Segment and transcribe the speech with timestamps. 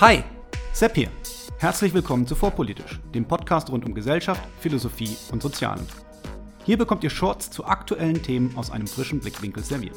[0.00, 0.22] Hi,
[0.72, 1.08] Sepp hier.
[1.58, 5.84] Herzlich willkommen zu Vorpolitisch, dem Podcast rund um Gesellschaft, Philosophie und Sozialen.
[6.64, 9.96] Hier bekommt ihr Shorts zu aktuellen Themen aus einem frischen Blickwinkel serviert.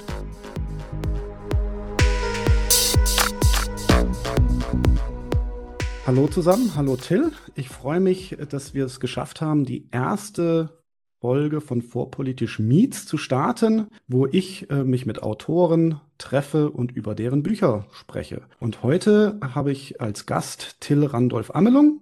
[6.07, 7.31] Hallo zusammen, hallo Till.
[7.53, 10.80] Ich freue mich, dass wir es geschafft haben, die erste
[11.21, 17.13] Folge von Vorpolitisch Meets zu starten, wo ich äh, mich mit Autoren treffe und über
[17.13, 18.41] deren Bücher spreche.
[18.59, 22.01] Und heute habe ich als Gast Till Randolph Amelung.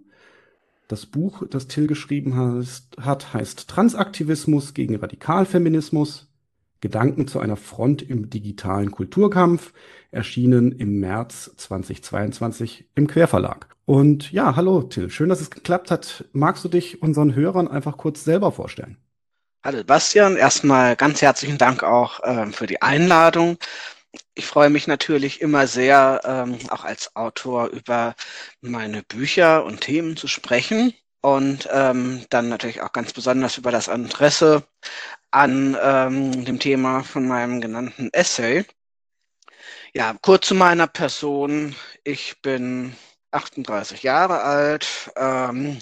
[0.88, 6.28] Das Buch, das Till geschrieben heißt, hat, heißt Transaktivismus gegen Radikalfeminismus.
[6.80, 9.74] Gedanken zu einer Front im digitalen Kulturkampf,
[10.12, 13.68] erschienen im März 2022 im Querverlag.
[13.84, 16.24] Und ja, hallo Till, schön, dass es geklappt hat.
[16.32, 18.96] Magst du dich unseren Hörern einfach kurz selber vorstellen?
[19.62, 23.58] Hallo Bastian, erstmal ganz herzlichen Dank auch ähm, für die Einladung.
[24.34, 28.16] Ich freue mich natürlich immer sehr, ähm, auch als Autor über
[28.62, 33.90] meine Bücher und Themen zu sprechen und ähm, dann natürlich auch ganz besonders über das
[33.90, 34.64] Interesse
[35.32, 38.66] an ähm, dem Thema von meinem genannten Essay.
[39.94, 41.76] Ja, kurz zu meiner Person.
[42.06, 42.96] Ich bin
[43.32, 45.80] 38 Jahre alt, ähm,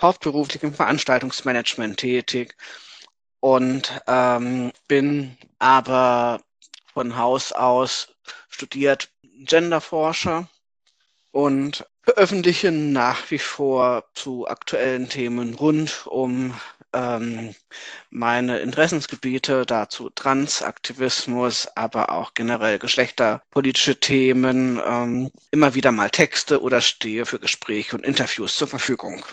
[0.00, 2.56] hauptberuflich im Veranstaltungsmanagement tätig
[3.40, 6.40] und ähm, bin aber
[6.92, 8.08] von Haus aus
[8.48, 10.48] studiert Genderforscher
[11.32, 16.54] und veröffentliche nach wie vor zu aktuellen Themen rund um
[16.92, 17.54] ähm,
[18.10, 26.80] meine Interessensgebiete, dazu Transaktivismus, aber auch generell geschlechterpolitische Themen, ähm, immer wieder mal Texte oder
[26.80, 29.24] stehe für Gespräche und Interviews zur Verfügung.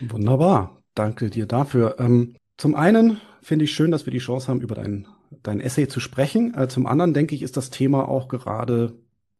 [0.00, 1.96] Wunderbar, danke dir dafür.
[1.98, 5.08] Ähm, zum einen finde ich schön, dass wir die Chance haben, über dein,
[5.42, 6.54] dein Essay zu sprechen.
[6.54, 8.92] Äh, zum anderen denke ich, ist das Thema auch gerade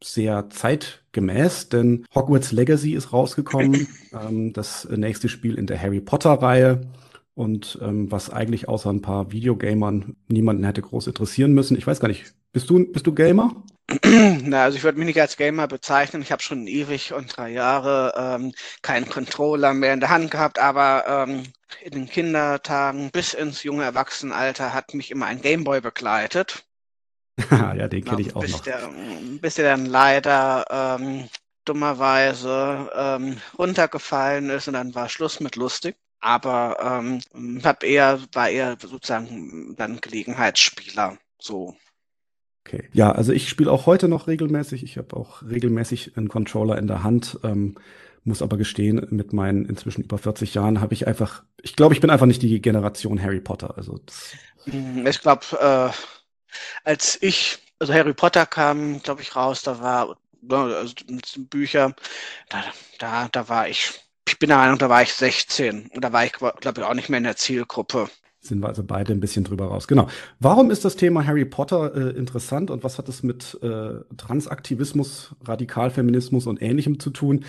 [0.03, 6.80] sehr zeitgemäß, denn Hogwarts Legacy ist rausgekommen, ähm, das nächste Spiel in der Harry Potter-Reihe
[7.35, 11.79] und ähm, was eigentlich außer ein paar Videogamern niemanden hätte groß interessieren müssen.
[11.79, 13.55] Ich weiß gar nicht, bist du, bist du Gamer?
[14.45, 16.23] Na, also ich würde mich nicht als Gamer bezeichnen.
[16.23, 20.58] Ich habe schon ewig und drei Jahre ähm, keinen Controller mehr in der Hand gehabt,
[20.58, 21.45] aber ähm,
[21.83, 26.64] in den Kindertagen bis ins junge Erwachsenenalter hat mich immer ein Gameboy begleitet.
[27.51, 28.61] ja, den kenne ich auch bis noch.
[28.61, 28.91] Der,
[29.41, 31.29] bis der dann leider ähm,
[31.64, 35.97] dummerweise ähm, runtergefallen ist und dann war Schluss mit lustig.
[36.20, 36.77] Aber
[37.35, 41.19] ähm, hab eher, war eher sozusagen dann Gelegenheitsspieler.
[41.41, 41.77] So.
[42.64, 42.89] Okay.
[42.92, 44.83] Ja, also ich spiele auch heute noch regelmäßig.
[44.84, 47.39] Ich habe auch regelmäßig einen Controller in der Hand.
[47.42, 47.77] Ähm,
[48.24, 52.00] muss aber gestehen, mit meinen inzwischen über 40 Jahren habe ich einfach, ich glaube, ich
[52.00, 53.77] bin einfach nicht die Generation Harry Potter.
[53.77, 53.98] Also
[54.64, 55.90] hm, ich glaube, äh,
[56.84, 60.94] als ich, also Harry Potter kam, glaube ich, raus, da war, ne, also
[61.39, 61.94] Bücher,
[62.48, 62.64] da,
[62.98, 63.90] da, da war ich,
[64.29, 66.94] ich bin der Meinung, da war ich 16 und da war ich, glaube ich, auch
[66.94, 68.08] nicht mehr in der Zielgruppe
[68.42, 69.86] sind wir also beide ein bisschen drüber raus.
[69.86, 70.08] Genau.
[70.41, 75.35] Warum ist das Thema Harry Potter äh, interessant und was hat es mit äh, Transaktivismus,
[75.45, 77.45] Radikalfeminismus und Ähnlichem zu tun?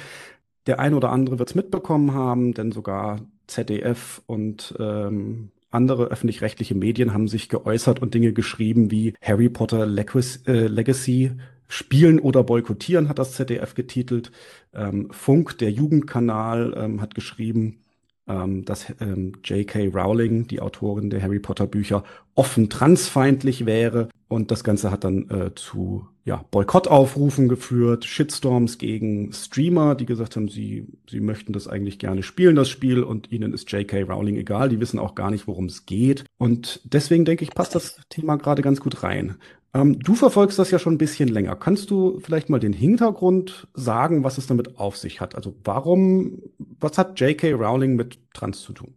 [0.68, 6.76] Der ein oder andere wird es mitbekommen haben, denn sogar ZDF und ähm, andere öffentlich-rechtliche
[6.76, 11.32] Medien haben sich geäußert und Dinge geschrieben wie Harry Potter äh, Legacy
[11.68, 14.32] Spielen oder boykottieren, hat das ZDF getitelt.
[14.76, 17.80] Ähm, Funk, der Jugendkanal, ähm, hat geschrieben,
[18.28, 19.88] ähm, dass ähm, J.K.
[19.88, 22.04] Rowling, die Autorin der Harry Potter Bücher,
[22.36, 24.10] offen transfeindlich wäre.
[24.28, 30.38] Und das Ganze hat dann äh, zu ja, Boykottaufrufen geführt, Shitstorms gegen Streamer, die gesagt
[30.38, 34.04] haben, sie, sie möchten das eigentlich gerne spielen, das Spiel, und ihnen ist J.K.
[34.04, 36.24] Rowling egal, die wissen auch gar nicht, worum es geht.
[36.38, 39.36] Und deswegen denke ich, passt das Thema gerade ganz gut rein.
[39.74, 41.56] Ähm, du verfolgst das ja schon ein bisschen länger.
[41.56, 45.36] Kannst du vielleicht mal den Hintergrund sagen, was es damit auf sich hat?
[45.36, 47.54] Also warum, was hat J.K.
[47.54, 48.96] Rowling mit Trans zu tun?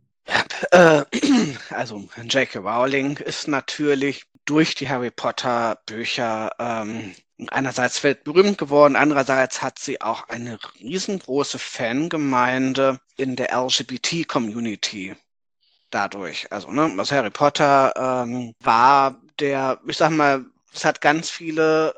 [0.71, 1.05] Äh,
[1.71, 2.59] also J.K.
[2.59, 7.15] Rowling ist natürlich durch die Harry Potter Bücher ähm,
[7.49, 15.15] einerseits weltberühmt geworden, andererseits hat sie auch eine riesengroße Fangemeinde in der LGBT-Community
[15.91, 16.51] dadurch.
[16.51, 20.45] Also, ne, also Harry Potter ähm, war der, ich sag mal,
[20.77, 21.95] es hat ganz viele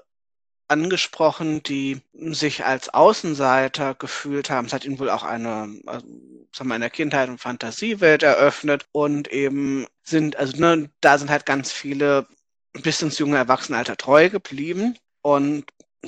[0.69, 4.67] angesprochen, die sich als Außenseiter gefühlt haben.
[4.67, 6.07] Es hat ihnen wohl auch eine, also,
[6.55, 11.31] sagen wir, in der Kindheit eine Fantasiewelt eröffnet und eben sind, also ne, da sind
[11.31, 12.27] halt ganz viele
[12.83, 14.97] bis ins junge Erwachsenenalter treu geblieben.
[15.23, 15.65] Und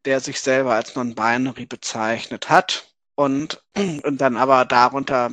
[0.06, 5.32] der sich selber als non-binary bezeichnet hat und, und dann aber darunter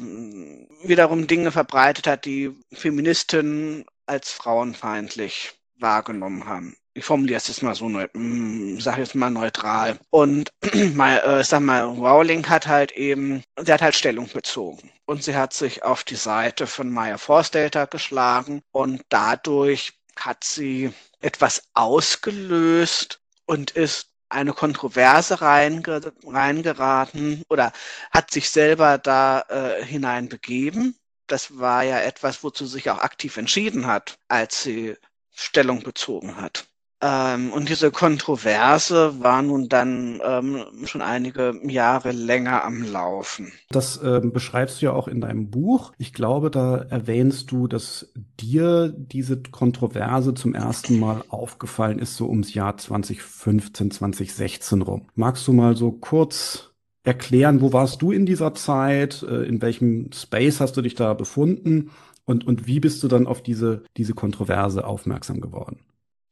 [0.83, 6.77] wiederum Dinge verbreitet hat, die Feministinnen als frauenfeindlich wahrgenommen haben.
[6.97, 9.99] Ich formuliere es jetzt mal so, mm, sage jetzt mal neutral.
[10.11, 10.53] Und
[10.95, 14.91] mal, äh, sag mal, Rowling hat halt eben, sie hat halt Stellung bezogen.
[15.05, 20.93] Und sie hat sich auf die Seite von Maya Forstater geschlagen und dadurch hat sie
[21.21, 27.73] etwas ausgelöst und ist eine Kontroverse reinge reingeraten oder
[28.11, 30.97] hat sich selber da äh, hineinbegeben.
[31.27, 34.97] Das war ja etwas, wozu sich auch aktiv entschieden hat, als sie
[35.33, 36.67] Stellung bezogen hat.
[37.01, 43.53] Ähm, und diese Kontroverse war nun dann ähm, schon einige Jahre länger am Laufen.
[43.71, 45.93] Das ähm, beschreibst du ja auch in deinem Buch.
[45.99, 52.29] Ich glaube, da erwähnst du, dass dir diese Kontroverse zum ersten Mal aufgefallen ist, so
[52.29, 55.09] ums Jahr 2015, 2016 rum.
[55.15, 56.71] Magst du mal so kurz
[57.03, 59.23] erklären, wo warst du in dieser Zeit?
[59.23, 61.91] Äh, in welchem Space hast du dich da befunden?
[62.25, 65.81] Und, und wie bist du dann auf diese, diese Kontroverse aufmerksam geworden?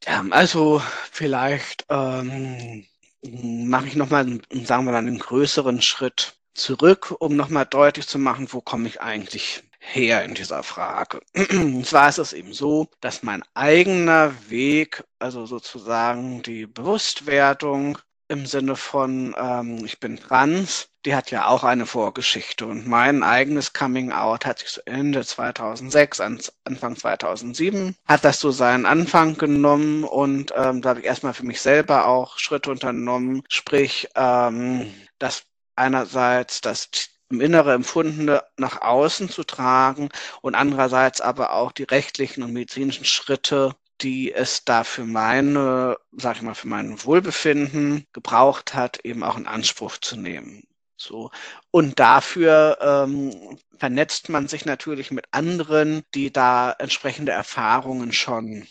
[0.05, 2.85] Ja, also vielleicht ähm,
[3.21, 8.47] mache ich nochmal, sagen wir mal, einen größeren Schritt zurück, um nochmal deutlich zu machen,
[8.51, 11.21] wo komme ich eigentlich her in dieser Frage.
[11.51, 17.97] Und zwar ist es eben so, dass mein eigener Weg, also sozusagen die Bewusstwerdung
[18.33, 22.65] im Sinne von ähm, ich bin trans, die hat ja auch eine Vorgeschichte.
[22.65, 28.51] Und mein eigenes Coming Out hat sich so Ende 2006, Anfang 2007, hat das so
[28.51, 30.03] seinen Anfang genommen.
[30.03, 35.43] Und ähm, da habe ich erstmal für mich selber auch Schritte unternommen, sprich, ähm, das
[35.75, 36.89] einerseits das
[37.29, 40.09] im Innere Empfundene nach außen zu tragen
[40.41, 46.37] und andererseits aber auch die rechtlichen und medizinischen Schritte die es da für meine, sag
[46.37, 50.63] ich mal, für mein Wohlbefinden gebraucht hat, eben auch in Anspruch zu nehmen.
[50.97, 51.31] So.
[51.71, 58.67] Und dafür ähm, vernetzt man sich natürlich mit anderen, die da entsprechende Erfahrungen schon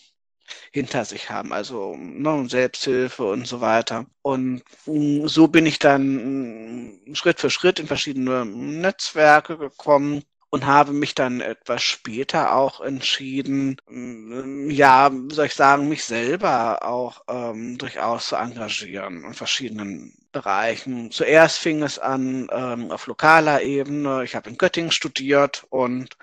[0.71, 4.07] hinter sich haben, also ne, Selbsthilfe und so weiter.
[4.23, 10.67] Und mm, so bin ich dann mm, Schritt für Schritt in verschiedene Netzwerke gekommen und
[10.67, 17.23] habe mich dann etwas später auch entschieden, mm, ja, soll ich sagen, mich selber auch
[17.29, 21.11] ähm, durchaus zu engagieren in verschiedenen Bereichen.
[21.11, 24.25] Zuerst fing es an ähm, auf lokaler Ebene.
[24.25, 26.17] Ich habe in Göttingen studiert und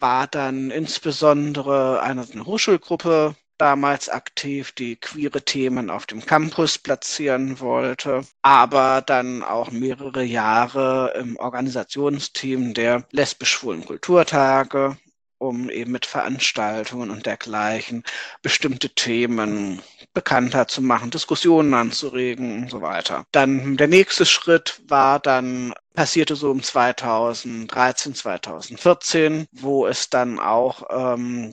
[0.00, 7.60] war dann insbesondere eine, eine Hochschulgruppe damals aktiv, die queere Themen auf dem Campus platzieren
[7.60, 14.96] wollte, aber dann auch mehrere Jahre im Organisationsteam der lesbisch-schwulen Kulturtage,
[15.38, 18.04] um eben mit Veranstaltungen und dergleichen
[18.42, 19.82] bestimmte Themen
[20.14, 23.24] bekannter zu machen, Diskussionen anzuregen und so weiter.
[23.32, 30.84] Dann der nächste Schritt war dann passierte so um 2013, 2014, wo es dann auch
[30.90, 31.52] ähm,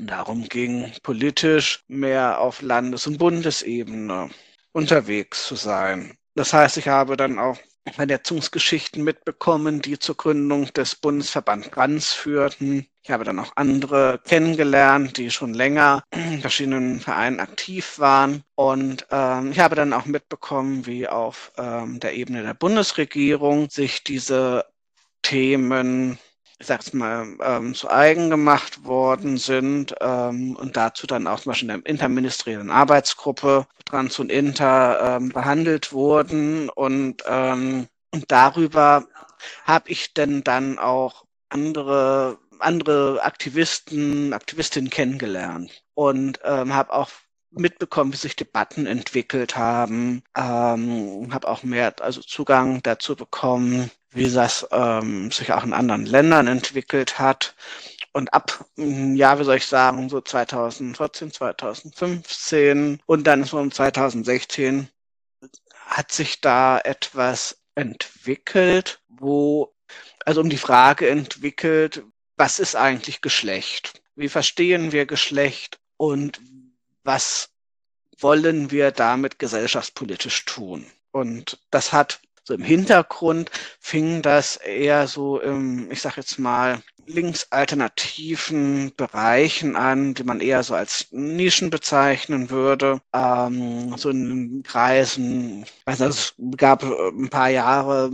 [0.00, 4.30] darum ging, politisch mehr auf Landes- und Bundesebene
[4.72, 6.16] unterwegs zu sein.
[6.34, 7.58] Das heißt, ich habe dann auch
[7.92, 12.86] Vernetzungsgeschichten mitbekommen, die zur Gründung des Bundesverband Trans führten.
[13.02, 18.44] Ich habe dann auch andere kennengelernt, die schon länger in verschiedenen Vereinen aktiv waren.
[18.54, 24.04] Und ähm, ich habe dann auch mitbekommen, wie auf ähm, der Ebene der Bundesregierung sich
[24.04, 24.66] diese
[25.22, 26.18] Themen
[26.60, 31.50] ich sag's mal, ähm, zu eigen gemacht worden sind ähm, und dazu dann auch zum
[31.50, 36.68] Beispiel in der interministeriellen Arbeitsgruppe Trans und Inter ähm, behandelt wurden.
[36.68, 39.06] Und, ähm, und darüber
[39.64, 45.82] habe ich denn dann auch andere andere Aktivisten, Aktivistinnen kennengelernt.
[45.94, 47.10] Und ähm, habe auch
[47.50, 54.30] mitbekommen, wie sich Debatten entwickelt haben, ähm, habe auch mehr also Zugang dazu bekommen, wie
[54.30, 57.54] das ähm, sich auch in anderen Ländern entwickelt hat.
[58.12, 63.70] Und ab, hm, ja, wie soll ich sagen, so 2014, 2015 und dann so um
[63.70, 64.88] 2016
[65.86, 69.72] hat sich da etwas entwickelt, wo,
[70.24, 72.02] also um die Frage entwickelt,
[72.36, 74.02] was ist eigentlich Geschlecht?
[74.16, 76.40] Wie verstehen wir Geschlecht und
[77.04, 77.50] was
[78.18, 80.86] wollen wir damit gesellschaftspolitisch tun?
[81.12, 86.82] Und das hat so im Hintergrund fing das eher so im, ich sag jetzt mal,
[87.06, 93.00] linksalternativen Bereichen an, die man eher so als Nischen bezeichnen würde.
[93.12, 98.10] Ähm, so in Kreisen, also es gab ein paar Jahre,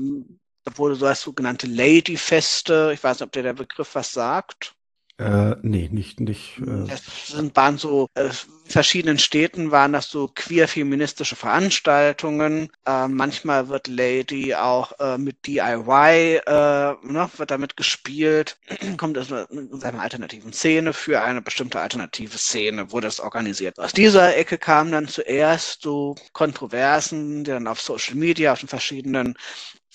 [0.64, 2.90] da wurde so das sogenannte Ladyfeste.
[2.94, 4.74] Ich weiß nicht, ob dir der Begriff was sagt.
[5.18, 6.58] Äh, nee, nicht, nicht.
[6.58, 8.28] Äh das sind, waren so, äh,
[8.66, 12.70] verschiedenen Städten waren das so queer-feministische Veranstaltungen.
[12.84, 18.58] Äh, manchmal wird Lady auch äh, mit DIY, äh, ne, wird damit gespielt.
[18.98, 23.78] Kommt aus einer alternativen Szene für eine bestimmte alternative Szene, wurde das organisiert.
[23.78, 28.68] Aus dieser Ecke kamen dann zuerst so Kontroversen, die dann auf Social Media, auf den
[28.68, 29.34] verschiedenen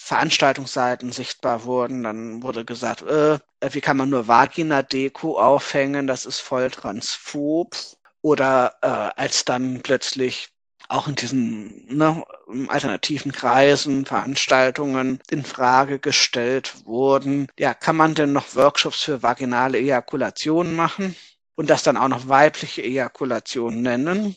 [0.04, 2.04] Veranstaltungsseiten sichtbar wurden.
[2.04, 7.76] Dann wurde gesagt, äh, wie kann man nur Vagina-Deko aufhängen, das ist voll transphob.
[8.22, 10.50] Oder äh, als dann plötzlich
[10.90, 12.24] auch in diesen ne,
[12.68, 17.48] alternativen Kreisen, Veranstaltungen in Frage gestellt wurden.
[17.58, 21.16] Ja, kann man denn noch Workshops für vaginale Ejakulation machen
[21.56, 24.36] und das dann auch noch weibliche Ejakulation nennen?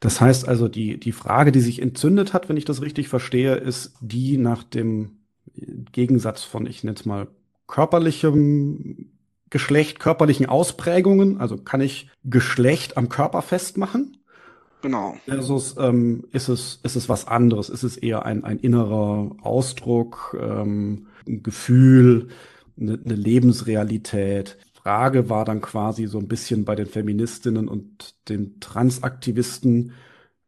[0.00, 3.54] Das heißt also, die, die Frage, die sich entzündet hat, wenn ich das richtig verstehe,
[3.54, 5.18] ist die nach dem
[5.92, 7.28] Gegensatz von, ich nenne es mal,
[7.66, 9.10] körperlichem
[9.50, 11.40] Geschlecht, körperlichen Ausprägungen.
[11.40, 14.18] Also kann ich Geschlecht am Körper festmachen?
[14.82, 15.16] Genau.
[15.24, 17.70] Versus ähm, ist, es, ist es was anderes?
[17.70, 22.28] Ist es eher ein, ein innerer Ausdruck, ähm, ein Gefühl,
[22.78, 24.58] eine, eine Lebensrealität?
[24.86, 29.94] Frage war dann quasi so ein bisschen bei den Feministinnen und den Transaktivisten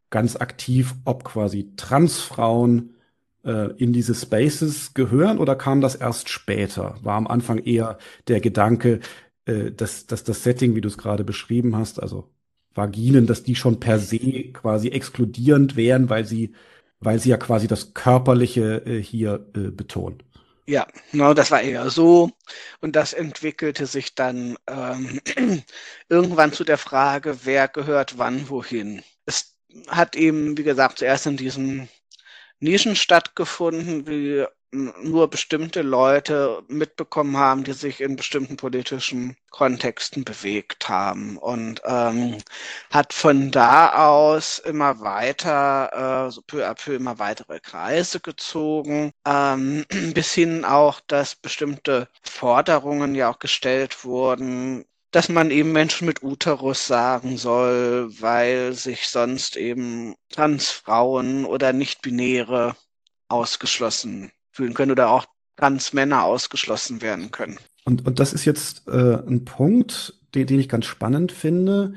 [0.09, 2.95] ganz aktiv, ob quasi Transfrauen
[3.43, 6.95] äh, in diese Spaces gehören oder kam das erst später?
[7.01, 7.97] War am Anfang eher
[8.29, 9.01] der Gedanke,
[9.43, 12.29] äh, dass, dass das Setting, wie du es gerade beschrieben hast, also
[12.73, 16.53] Vaginen, dass die schon per se quasi exkludierend wären, weil sie,
[17.01, 20.23] weil sie ja quasi das Körperliche äh, hier äh, betonen.
[20.69, 22.31] Ja, genau, das war eher so.
[22.79, 25.19] Und das entwickelte sich dann ähm,
[26.09, 29.01] irgendwann zu der Frage, wer gehört wann wohin.
[29.25, 29.55] Es
[29.87, 31.89] hat eben, wie gesagt, zuerst in diesen
[32.59, 40.89] Nischen stattgefunden, wie nur bestimmte Leute mitbekommen haben, die sich in bestimmten politischen Kontexten bewegt
[40.89, 41.37] haben.
[41.37, 42.37] Und ähm,
[42.91, 49.11] hat von da aus immer weiter, äh, so peu à peu immer weitere Kreise gezogen,
[49.27, 56.05] ähm, bis hin auch, dass bestimmte Forderungen ja auch gestellt wurden, dass man eben Menschen
[56.05, 62.75] mit Uterus sagen soll, weil sich sonst eben Transfrauen oder Nicht-Binäre
[63.27, 65.25] ausgeschlossen fühlen können oder auch
[65.57, 67.57] Transmänner ausgeschlossen werden können.
[67.85, 71.93] Und, und das ist jetzt äh, ein Punkt, den, den ich ganz spannend finde,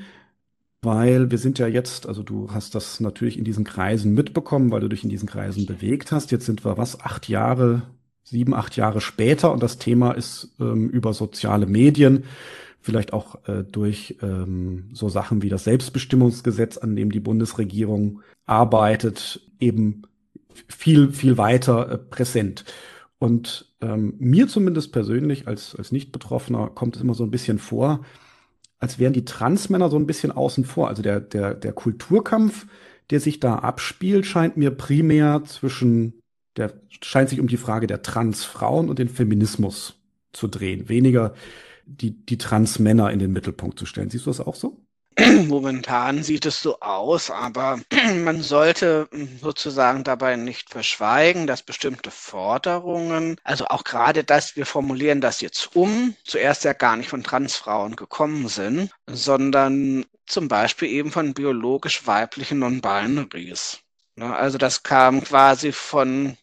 [0.83, 4.81] weil wir sind ja jetzt, also du hast das natürlich in diesen Kreisen mitbekommen, weil
[4.81, 6.33] du dich in diesen Kreisen bewegt hast.
[6.33, 7.83] Jetzt sind wir was, acht Jahre,
[8.25, 12.25] sieben, acht Jahre später und das Thema ist ähm, über soziale Medien,
[12.81, 19.41] vielleicht auch äh, durch ähm, so Sachen wie das Selbstbestimmungsgesetz, an dem die Bundesregierung arbeitet,
[19.61, 20.03] eben
[20.69, 22.65] viel, viel weiter äh, präsent.
[23.19, 28.05] Und ähm, mir zumindest persönlich als, als Nicht-Betroffener kommt es immer so ein bisschen vor,
[28.79, 30.89] als wären die Transmänner so ein bisschen außen vor.
[30.89, 32.67] Also der, der, der Kulturkampf,
[33.11, 36.21] der sich da abspielt, scheint mir primär zwischen,
[36.57, 39.95] der scheint sich um die Frage der Transfrauen und den Feminismus
[40.33, 40.89] zu drehen.
[40.89, 41.35] Weniger
[41.87, 44.11] die, die Transmänner in den Mittelpunkt zu stellen.
[44.11, 44.85] Siehst du das auch so?
[45.49, 47.81] Momentan sieht es so aus, aber
[48.25, 49.09] man sollte
[49.41, 55.77] sozusagen dabei nicht verschweigen, dass bestimmte Forderungen, also auch gerade das, wir formulieren das jetzt
[55.77, 62.07] um, zuerst ja gar nicht von Transfrauen gekommen sind, sondern zum Beispiel eben von biologisch
[62.07, 63.81] weiblichen Non-Binaries.
[64.17, 66.37] Ne, also das kam quasi von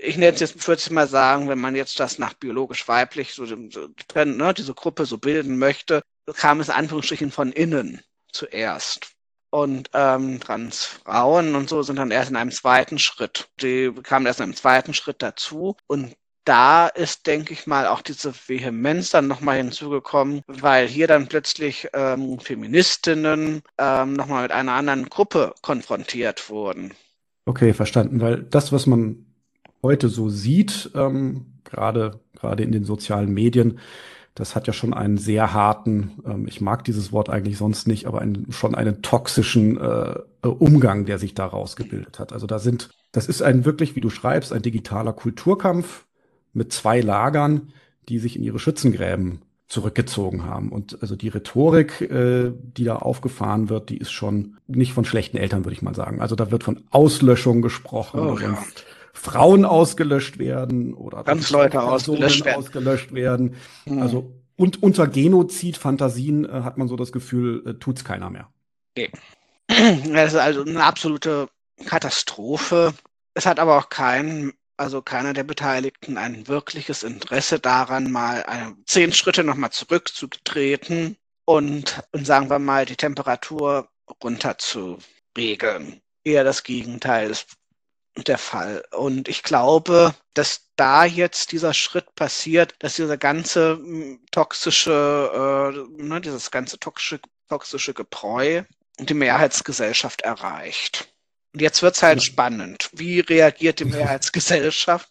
[0.00, 3.34] ich nenne es jetzt, würde ich mal sagen, wenn man jetzt das nach biologisch weiblich
[3.34, 6.02] so, so ne, diese Gruppe so bilden möchte,
[6.34, 8.00] kam es Anführungsstrichen von innen
[8.32, 9.12] zuerst.
[9.50, 13.50] Und ähm, Transfrauen und so sind dann erst in einem zweiten Schritt.
[13.60, 15.76] Die kamen erst in einem zweiten Schritt dazu.
[15.86, 16.14] Und
[16.44, 21.88] da ist, denke ich mal, auch diese Vehemenz dann nochmal hinzugekommen, weil hier dann plötzlich
[21.92, 26.94] ähm, Feministinnen ähm, nochmal mit einer anderen Gruppe konfrontiert wurden.
[27.44, 28.20] Okay, verstanden.
[28.20, 29.31] Weil das, was man
[29.82, 33.78] heute so sieht, ähm, gerade gerade in den sozialen Medien,
[34.34, 38.06] das hat ja schon einen sehr harten, ähm, ich mag dieses Wort eigentlich sonst nicht,
[38.06, 42.32] aber einen, schon einen toxischen äh, Umgang, der sich daraus gebildet hat.
[42.32, 46.06] Also da sind, das ist ein wirklich, wie du schreibst, ein digitaler Kulturkampf
[46.52, 47.72] mit zwei Lagern,
[48.08, 50.70] die sich in ihre Schützengräben zurückgezogen haben.
[50.70, 55.36] Und also die Rhetorik, äh, die da aufgefahren wird, die ist schon nicht von schlechten
[55.36, 56.20] Eltern, würde ich mal sagen.
[56.20, 58.58] Also da wird von Auslöschung gesprochen, oh, ja.
[59.12, 62.58] Frauen ausgelöscht werden oder ganz Leute ausgelöscht werden.
[62.58, 63.56] Ausgelöscht werden.
[63.84, 64.02] Mhm.
[64.02, 68.52] Also und unter Genozid-Fantasien äh, hat man so das Gefühl, äh, tut's keiner mehr.
[68.96, 69.10] Okay.
[70.12, 71.48] Das ist also eine absolute
[71.86, 72.92] Katastrophe.
[73.34, 78.76] Es hat aber auch kein, also keiner der Beteiligten ein wirkliches Interesse daran, mal eine,
[78.86, 83.88] zehn Schritte nochmal zurückzutreten und, und sagen wir mal, die Temperatur
[84.22, 86.02] runterzuregeln.
[86.24, 87.56] Eher das Gegenteil ist
[88.16, 88.84] der Fall.
[88.92, 96.02] Und ich glaube, dass da jetzt dieser Schritt passiert, dass dieser ganze hm, toxische, äh,
[96.02, 98.62] ne, dieses ganze toxische, toxische Gebräu
[98.98, 101.08] die Mehrheitsgesellschaft erreicht.
[101.52, 102.90] Und jetzt wird es halt spannend.
[102.92, 105.08] Wie reagiert die Mehrheitsgesellschaft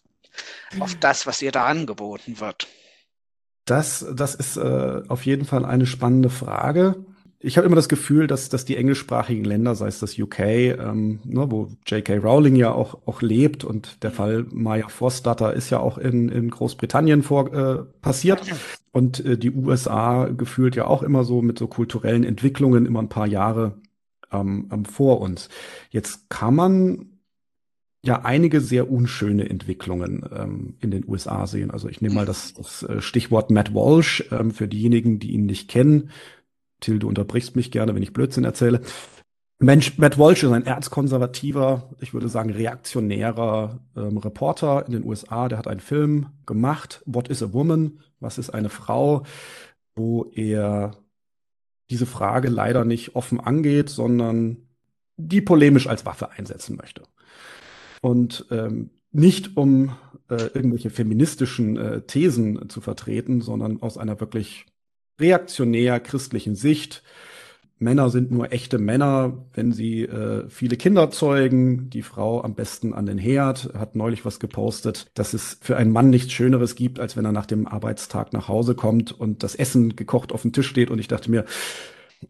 [0.80, 2.66] auf das, was ihr da angeboten wird?
[3.64, 7.04] Das, das ist äh, auf jeden Fall eine spannende Frage.
[7.44, 11.18] Ich habe immer das Gefühl, dass, dass die englischsprachigen Länder, sei es das UK, ähm,
[11.24, 12.18] ne, wo J.K.
[12.18, 14.14] Rowling ja auch, auch lebt und der mhm.
[14.14, 18.42] Fall Maya Forstatter ist ja auch in, in Großbritannien vor, äh, passiert
[18.92, 23.08] und äh, die USA gefühlt ja auch immer so mit so kulturellen Entwicklungen immer ein
[23.08, 23.74] paar Jahre
[24.30, 25.48] ähm, vor uns.
[25.90, 27.06] Jetzt kann man
[28.04, 31.70] ja einige sehr unschöne Entwicklungen ähm, in den USA sehen.
[31.70, 35.46] Also ich nehme mal das, das äh, Stichwort Matt Walsh ähm, für diejenigen, die ihn
[35.46, 36.10] nicht kennen.
[36.82, 38.82] Till, du unterbrichst mich gerne, wenn ich Blödsinn erzähle.
[39.58, 45.48] Mensch, Matt Walsh ist ein erzkonservativer, ich würde sagen reaktionärer ähm, Reporter in den USA.
[45.48, 48.00] Der hat einen Film gemacht, What is a Woman?
[48.18, 49.22] Was ist eine Frau?
[49.94, 50.96] Wo er
[51.90, 54.56] diese Frage leider nicht offen angeht, sondern
[55.16, 57.02] die polemisch als Waffe einsetzen möchte.
[58.00, 59.94] Und ähm, nicht um
[60.28, 64.66] äh, irgendwelche feministischen äh, Thesen zu vertreten, sondern aus einer wirklich
[65.20, 67.02] reaktionär christlichen Sicht.
[67.82, 71.90] Männer sind nur echte Männer, wenn sie äh, viele Kinder zeugen.
[71.90, 73.74] Die Frau am besten an den Herd.
[73.74, 77.32] Hat neulich was gepostet, dass es für einen Mann nichts Schöneres gibt, als wenn er
[77.32, 80.90] nach dem Arbeitstag nach Hause kommt und das Essen gekocht auf dem Tisch steht.
[80.90, 81.44] Und ich dachte mir,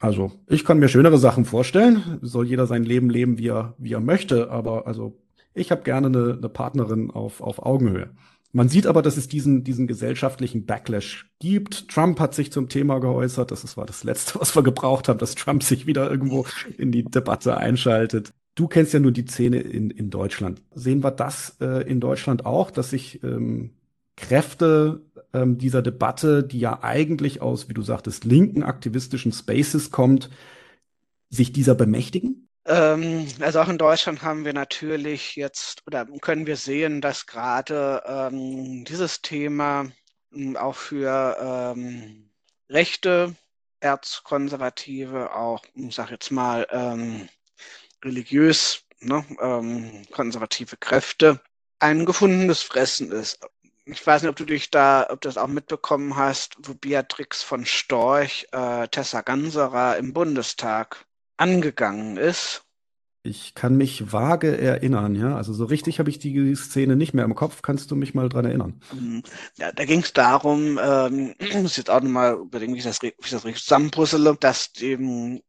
[0.01, 2.19] also ich kann mir schönere Sachen vorstellen.
[2.23, 4.51] Soll jeder sein Leben leben, wie er, wie er möchte.
[4.51, 5.19] Aber also
[5.55, 8.11] ich habe gerne eine, eine Partnerin auf, auf Augenhöhe.
[8.55, 11.89] Man sieht aber, dass es diesen, diesen gesellschaftlichen Backlash gibt.
[11.89, 13.51] Trump hat sich zum Thema geäußert.
[13.51, 17.05] Das war das Letzte, was wir gebraucht haben, dass Trump sich wieder irgendwo in die
[17.05, 18.33] Debatte einschaltet.
[18.55, 20.63] Du kennst ja nur die Szene in, in Deutschland.
[20.75, 23.71] Sehen wir das äh, in Deutschland auch, dass sich ähm,
[24.17, 25.01] Kräfte
[25.33, 30.29] ähm, dieser Debatte, die ja eigentlich aus, wie du sagtest, linken aktivistischen Spaces kommt,
[31.31, 32.49] sich dieser bemächtigen?
[32.67, 38.03] Ähm, also auch in Deutschland haben wir natürlich jetzt oder können wir sehen, dass gerade
[38.07, 39.91] ähm, dieses Thema
[40.33, 41.37] hm, auch für
[41.77, 42.31] ähm,
[42.69, 43.35] rechte
[43.81, 47.29] Erzkonservative, auch, ich sag jetzt mal, ähm,
[48.05, 51.41] religiös ne, ähm, konservative Kräfte
[51.81, 53.45] ein gefundenes Fressen ist.
[53.85, 57.43] Ich weiß nicht, ob du dich da, ob du das auch mitbekommen hast, wo Beatrix
[57.43, 61.05] von Storch äh, Tessa Ganserer im Bundestag
[61.37, 62.65] angegangen ist.
[63.25, 65.37] Ich kann mich vage erinnern, ja.
[65.37, 67.63] Also so richtig habe ich die Szene nicht mehr im Kopf.
[67.63, 68.81] Kannst du mich mal dran erinnern?
[68.91, 69.23] Mhm.
[69.57, 73.01] Ja, da ging es darum, ähm, ich muss jetzt auch nochmal überlegen, wie ich das,
[73.01, 75.41] wie ich das richtig zusammenpuzzle, dass eben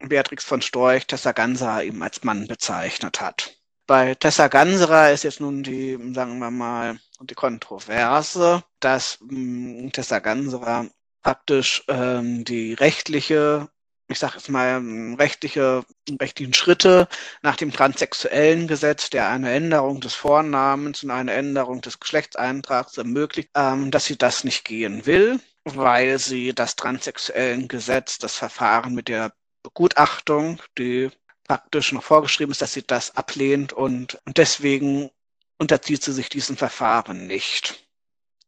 [0.00, 3.56] Beatrix von Storch Tessa Ganserer eben als Mann bezeichnet hat.
[3.86, 10.18] Bei Tessa Ganserer ist jetzt nun die, sagen wir mal, die Kontroverse, dass mh, Tessa
[10.18, 10.88] Ganserer
[11.22, 13.68] praktisch ähm, die rechtliche
[14.08, 14.82] ich sage jetzt mal,
[15.18, 15.84] rechtliche,
[16.20, 17.08] rechtlichen Schritte
[17.42, 23.50] nach dem transsexuellen Gesetz, der eine Änderung des Vornamens und eine Änderung des Geschlechtseintrags ermöglicht,
[23.54, 29.08] ähm, dass sie das nicht gehen will, weil sie das transsexuellen Gesetz, das Verfahren mit
[29.08, 31.10] der Begutachtung, die
[31.44, 35.10] praktisch noch vorgeschrieben ist, dass sie das ablehnt und, und deswegen
[35.58, 37.83] unterzieht sie sich diesem Verfahren nicht.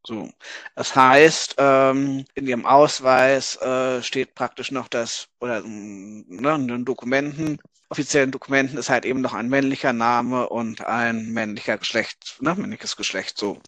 [0.07, 0.31] So.
[0.77, 6.85] Das heißt, ähm, in ihrem Ausweis äh, steht praktisch noch das, oder ne, in den
[6.85, 12.55] Dokumenten, offiziellen Dokumenten ist halt eben noch ein männlicher Name und ein männlicher Geschlecht, ne,
[12.55, 13.59] männliches Geschlecht so.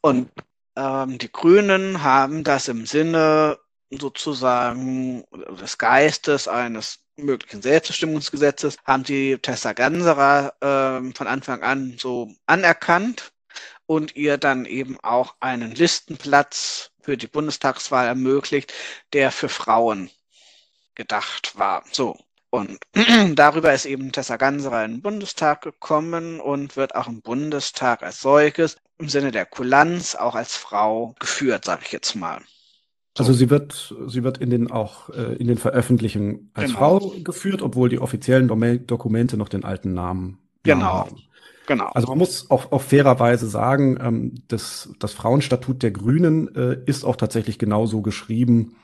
[0.00, 0.30] Und
[0.76, 3.58] ähm, die Grünen haben das im Sinne
[3.90, 5.24] sozusagen
[5.60, 13.31] des Geistes eines möglichen Selbstbestimmungsgesetzes, haben die Tessa Ganserer äh, von Anfang an so anerkannt
[13.92, 18.72] und ihr dann eben auch einen Listenplatz für die Bundestagswahl ermöglicht,
[19.12, 20.08] der für Frauen
[20.94, 21.84] gedacht war.
[21.92, 22.16] So.
[22.48, 22.78] Und
[23.34, 28.20] darüber ist eben Tessa Ganserer in den Bundestag gekommen und wird auch im Bundestag als
[28.20, 32.40] solches im Sinne der Kulanz auch als Frau geführt, sage ich jetzt mal.
[33.18, 36.78] Also sie wird, sie wird in den auch äh, in den Veröffentlichungen als Genau.
[36.78, 38.48] Frau geführt, obwohl die offiziellen
[38.86, 40.86] Dokumente noch den alten Namen, Namen Genau.
[40.86, 41.16] haben.
[41.16, 41.31] Genau.
[41.94, 47.04] Also man muss auch, auch fairerweise sagen, ähm, das, das Frauenstatut der Grünen äh, ist
[47.04, 48.76] auch tatsächlich genauso geschrieben,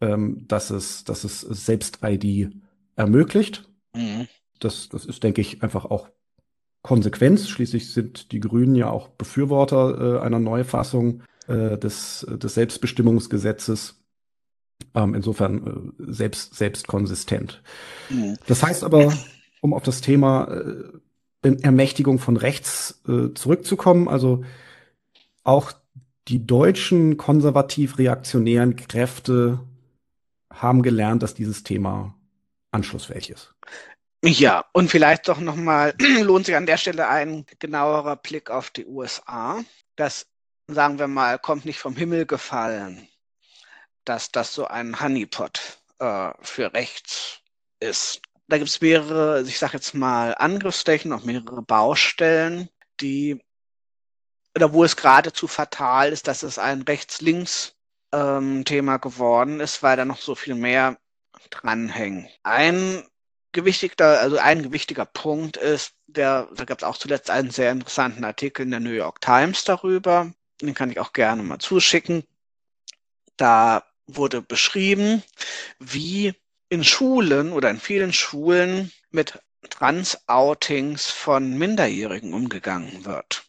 [0.00, 2.52] ähm, dass es, dass es Selbst-ID
[2.96, 3.68] ermöglicht.
[3.94, 4.26] Mhm.
[4.60, 6.08] Das, das ist, denke ich, einfach auch
[6.82, 7.48] Konsequenz.
[7.48, 14.00] Schließlich sind die Grünen ja auch Befürworter äh, einer Neufassung äh, des, des Selbstbestimmungsgesetzes.
[14.94, 17.62] Ähm, insofern äh, selbst, selbst konsistent.
[18.10, 18.36] Mhm.
[18.46, 19.12] Das heißt aber,
[19.60, 20.84] um auf das Thema äh,
[21.44, 24.44] Ermächtigung von rechts äh, zurückzukommen, also
[25.42, 25.72] auch
[26.28, 29.60] die deutschen konservativ-reaktionären Kräfte
[30.52, 32.14] haben gelernt, dass dieses Thema
[32.70, 33.54] anschlussfähig ist.
[34.24, 38.86] Ja, und vielleicht doch nochmal lohnt sich an der Stelle ein genauerer Blick auf die
[38.86, 39.62] USA.
[39.96, 40.26] Das,
[40.66, 43.06] sagen wir mal, kommt nicht vom Himmel gefallen,
[44.06, 47.40] dass das so ein Honeypot äh, für rechts
[47.80, 48.22] ist.
[48.48, 52.68] Da gibt es mehrere, ich sage jetzt mal, Angriffsflächen, auch mehrere Baustellen,
[53.00, 53.40] die
[54.56, 60.20] oder wo es geradezu fatal ist, dass es ein Rechts-Links-Thema geworden ist, weil da noch
[60.20, 60.98] so viel mehr
[61.50, 62.28] dranhängen.
[62.42, 63.04] Ein
[63.52, 68.24] gewichtiger, also ein gewichtiger Punkt ist, der, da gab es auch zuletzt einen sehr interessanten
[68.24, 70.32] Artikel in der New York Times darüber.
[70.60, 72.24] Den kann ich auch gerne mal zuschicken.
[73.36, 75.22] Da wurde beschrieben,
[75.78, 76.34] wie
[76.74, 79.38] in Schulen oder in vielen Schulen mit
[79.70, 83.44] Trans-Outings von Minderjährigen umgegangen wird.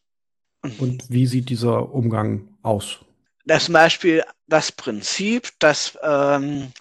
[0.80, 3.00] Und wie sieht dieser Umgang aus?
[3.46, 6.72] Das zum Beispiel das Prinzip, dass ähm,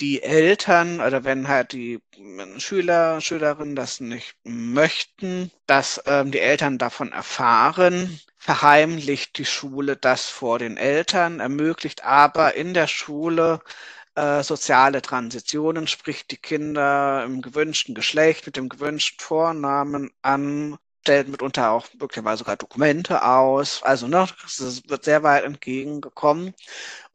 [0.00, 2.00] die Eltern oder wenn halt die
[2.58, 10.28] Schüler, Schülerinnen das nicht möchten, dass ähm, die Eltern davon erfahren, verheimlicht die Schule das
[10.28, 13.60] vor den Eltern, ermöglicht aber in der Schule
[14.14, 21.28] äh, soziale Transitionen, spricht die Kinder im gewünschten Geschlecht mit dem gewünschten Vornamen an, stellt
[21.28, 23.82] mitunter auch möglicherweise sogar Dokumente aus.
[23.82, 26.54] Also ne, es wird sehr weit entgegengekommen.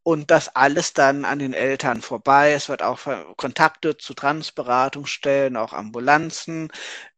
[0.04, 2.54] Und das alles dann an den Eltern vorbei.
[2.54, 3.02] Es wird auch
[3.36, 6.70] Kontakte zu Transberatungsstellen, auch Ambulanzen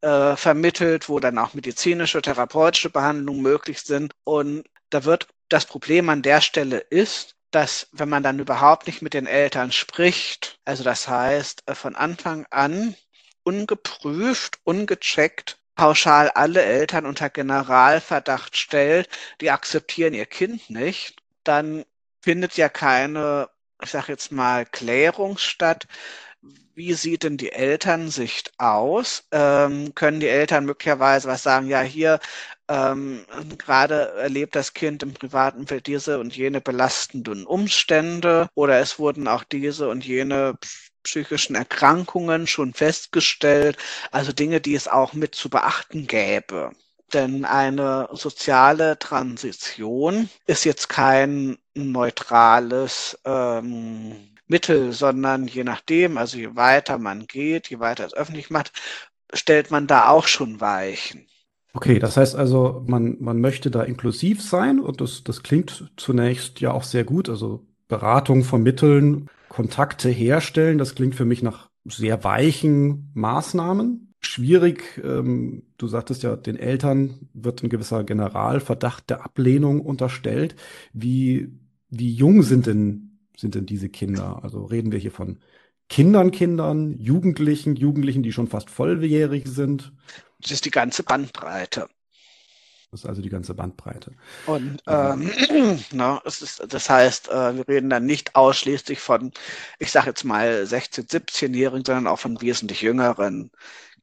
[0.02, 4.14] äh, vermittelt, wo dann auch medizinische, therapeutische Behandlungen möglich sind.
[4.24, 9.02] Und da wird das Problem an der Stelle ist, dass wenn man dann überhaupt nicht
[9.02, 12.96] mit den Eltern spricht, also das heißt von Anfang an
[13.44, 19.10] ungeprüft, ungecheckt, pauschal alle Eltern unter Generalverdacht stellt,
[19.42, 21.86] die akzeptieren ihr Kind nicht, dann
[22.22, 23.50] findet ja keine,
[23.82, 25.88] ich sage jetzt mal, Klärung statt.
[26.74, 29.28] Wie sieht denn die Elternsicht aus?
[29.32, 31.68] Ähm, können die Eltern möglicherweise was sagen?
[31.68, 32.20] Ja, hier
[32.70, 33.26] ähm,
[33.58, 39.28] gerade erlebt das Kind im privaten Feld diese und jene belastenden Umstände oder es wurden
[39.28, 40.58] auch diese und jene
[41.04, 43.78] psychischen Erkrankungen schon festgestellt,
[44.12, 46.72] also Dinge, die es auch mit zu beachten gäbe.
[47.14, 56.56] Denn eine soziale Transition ist jetzt kein neutrales ähm, Mittel, sondern je nachdem, also je
[56.56, 58.72] weiter man geht, je weiter es öffentlich macht,
[59.34, 61.28] stellt man da auch schon Weichen.
[61.74, 66.60] Okay, das heißt also, man, man möchte da inklusiv sein und das, das klingt zunächst
[66.62, 67.30] ja auch sehr gut.
[67.30, 74.14] Also Beratung vermitteln, Kontakte herstellen, das klingt für mich nach sehr weichen Maßnahmen.
[74.20, 80.56] Schwierig, ähm, du sagtest ja, den Eltern wird ein gewisser Generalverdacht der Ablehnung unterstellt.
[80.92, 81.50] Wie,
[81.90, 83.09] wie jung sind denn,
[83.40, 84.44] sind denn diese Kinder?
[84.44, 85.40] Also reden wir hier von
[85.90, 89.92] Kindern, Kindern, Jugendlichen, Jugendlichen, die schon fast volljährig sind?
[90.40, 91.90] Das ist die ganze Bandbreite.
[92.92, 94.14] Das ist also die ganze Bandbreite.
[94.48, 95.30] Und ähm,
[95.92, 99.32] na, es ist, das heißt, äh, wir reden dann nicht ausschließlich von,
[99.78, 103.52] ich sage jetzt mal 16-, 17-Jährigen, sondern auch von wesentlich jüngeren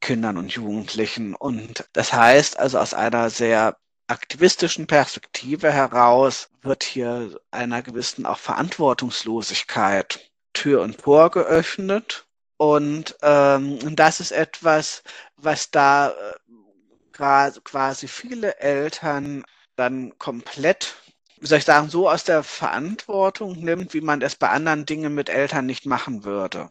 [0.01, 1.35] Kindern und Jugendlichen.
[1.35, 3.77] Und das heißt also aus einer sehr
[4.09, 12.27] aktivistischen Perspektive heraus wird hier einer gewissen auch Verantwortungslosigkeit Tür und Tor geöffnet.
[12.57, 15.03] Und ähm, das ist etwas,
[15.37, 20.97] was da äh, quasi viele Eltern dann komplett,
[21.39, 25.15] wie soll ich sagen, so aus der Verantwortung nimmt, wie man es bei anderen Dingen
[25.15, 26.71] mit Eltern nicht machen würde.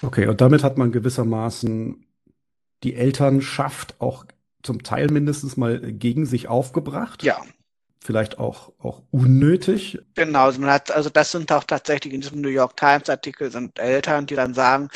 [0.00, 2.06] Okay, und damit hat man gewissermaßen
[2.82, 4.24] die Elternschaft auch
[4.62, 7.22] zum Teil mindestens mal gegen sich aufgebracht.
[7.22, 7.40] Ja.
[8.00, 9.98] Vielleicht auch, auch unnötig.
[10.14, 13.78] Genau, also hat, also das sind auch tatsächlich in diesem New York Times Artikel sind
[13.78, 14.88] Eltern, die dann sagen,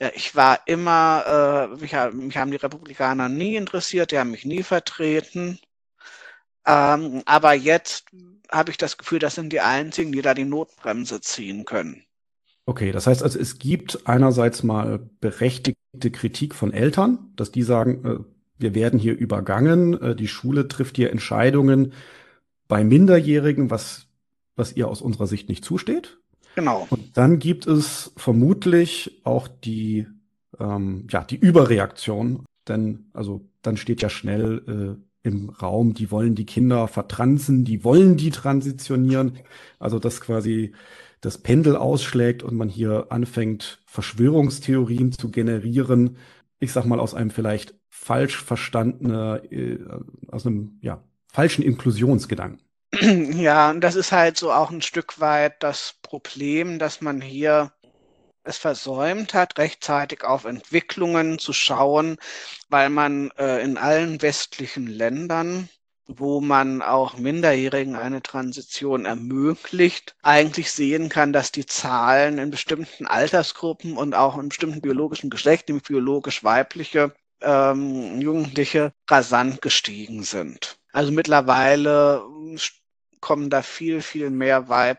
[0.00, 4.44] ja, ich war immer, äh, mich, mich haben die Republikaner nie interessiert, die haben mich
[4.44, 5.58] nie vertreten.
[6.66, 8.06] Ähm, aber jetzt
[8.50, 12.04] habe ich das Gefühl, das sind die einzigen, die da die Notbremse ziehen können.
[12.66, 18.04] Okay, das heißt also, es gibt einerseits mal berechtigte Kritik von Eltern, dass die sagen,
[18.04, 21.92] äh, wir werden hier übergangen, äh, die Schule trifft hier Entscheidungen
[22.66, 24.06] bei Minderjährigen, was,
[24.56, 26.18] was ihr aus unserer Sicht nicht zusteht.
[26.54, 26.86] Genau.
[26.90, 30.06] Und dann gibt es vermutlich auch die,
[30.58, 36.34] ähm, ja, die Überreaktion, denn also dann steht ja schnell äh, im Raum, die wollen
[36.34, 39.38] die Kinder vertransen, die wollen die transitionieren.
[39.78, 40.72] Also dass quasi
[41.20, 46.16] das Pendel ausschlägt und man hier anfängt, Verschwörungstheorien zu generieren.
[46.60, 49.78] Ich sag mal aus einem vielleicht falsch verstandener, äh,
[50.28, 52.62] aus einem ja, falschen Inklusionsgedanken.
[53.00, 57.72] Ja, und das ist halt so auch ein Stück weit das Problem, dass man hier
[58.44, 62.16] es versäumt hat, rechtzeitig auf Entwicklungen zu schauen,
[62.68, 65.68] weil man äh, in allen westlichen Ländern,
[66.08, 73.06] wo man auch Minderjährigen eine Transition ermöglicht, eigentlich sehen kann, dass die Zahlen in bestimmten
[73.06, 80.78] Altersgruppen und auch in bestimmten biologischen Geschlechten, nämlich biologisch weibliche ähm, Jugendliche, rasant gestiegen sind.
[80.92, 82.24] Also mittlerweile
[83.20, 84.98] kommen da viel, viel mehr Weib,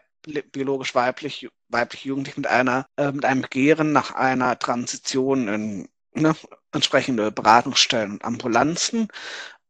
[0.51, 6.35] biologisch weiblich, weibliche Jugendliche mit einer, äh, mit einem Begehren nach einer Transition in ne,
[6.71, 9.07] entsprechende Beratungsstellen und Ambulanzen.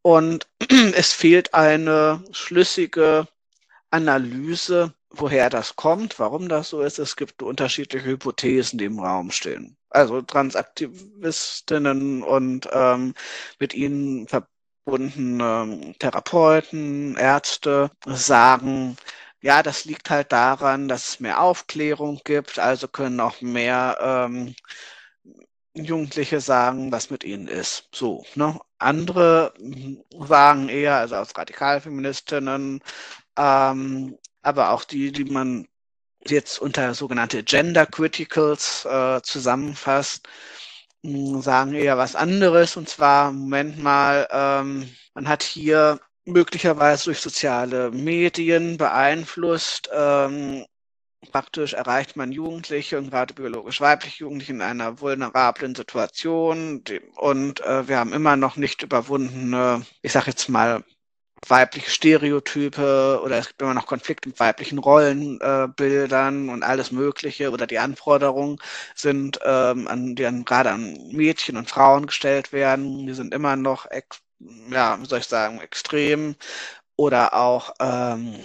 [0.02, 0.48] Und
[0.96, 3.28] es fehlt eine schlüssige
[3.92, 7.00] Analyse, woher das kommt, warum das so ist.
[7.00, 9.78] Es gibt unterschiedliche Hypothesen, die im Raum stehen.
[9.90, 13.14] Also Transaktivistinnen und ähm,
[13.60, 18.98] mit ihnen verbundene Therapeuten, Ärzte sagen,
[19.42, 24.54] ja, das liegt halt daran, dass es mehr Aufklärung gibt, also können auch mehr ähm,
[25.74, 27.90] Jugendliche sagen, was mit ihnen ist.
[27.94, 28.60] So, ne?
[28.80, 29.54] Andere
[30.28, 32.82] sagen eher, also aus Radikalfeministinnen,
[33.38, 35.68] ähm, aber auch die, die man
[36.26, 40.28] jetzt unter sogenannte Gender Criticals äh, zusammenfasst,
[41.04, 42.78] sagen eher was anderes.
[42.78, 50.66] Und zwar, Moment mal, ähm, man hat hier möglicherweise durch soziale Medien beeinflusst, ähm,
[51.32, 56.84] praktisch erreicht man Jugendliche und gerade biologisch weibliche Jugendliche in einer vulnerablen Situation.
[57.16, 60.84] Und äh, wir haben immer noch nicht überwundene, ich sage jetzt mal,
[61.48, 67.52] weibliche Stereotype oder es gibt immer noch Konflikte mit weiblichen Rollenbildern äh, und alles Mögliche
[67.52, 68.58] oder die Anforderungen
[68.96, 73.56] sind, ähm, an, die dann gerade an Mädchen und Frauen gestellt werden, die sind immer
[73.56, 73.88] noch,
[74.70, 76.36] ja, wie soll ich sagen, extrem
[76.98, 78.36] oder auch ähm,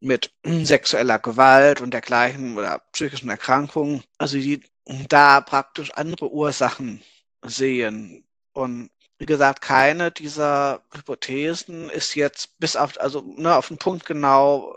[0.00, 4.62] mit sexueller Gewalt und dergleichen oder psychischen Erkrankungen, also die
[5.08, 7.02] da praktisch andere Ursachen
[7.42, 13.78] sehen und wie gesagt, keine dieser Hypothesen ist jetzt bis auf, also ne, auf den
[13.78, 14.76] Punkt genau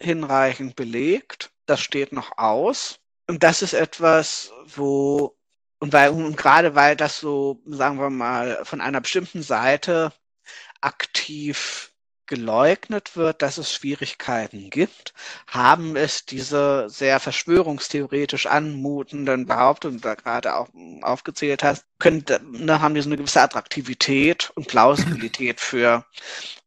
[0.00, 1.50] hinreichend belegt.
[1.66, 3.00] Das steht noch aus.
[3.26, 5.36] Und das ist etwas, wo,
[5.80, 10.12] und weil, und gerade weil das so, sagen wir mal, von einer bestimmten Seite
[10.80, 11.92] aktiv
[12.28, 15.12] geleugnet wird, dass es Schwierigkeiten gibt,
[15.46, 20.68] haben es diese sehr verschwörungstheoretisch anmutenden Behauptungen, die du da gerade auch
[21.02, 26.04] aufgezählt hast, können, ne, haben die so eine gewisse Attraktivität und Plausibilität für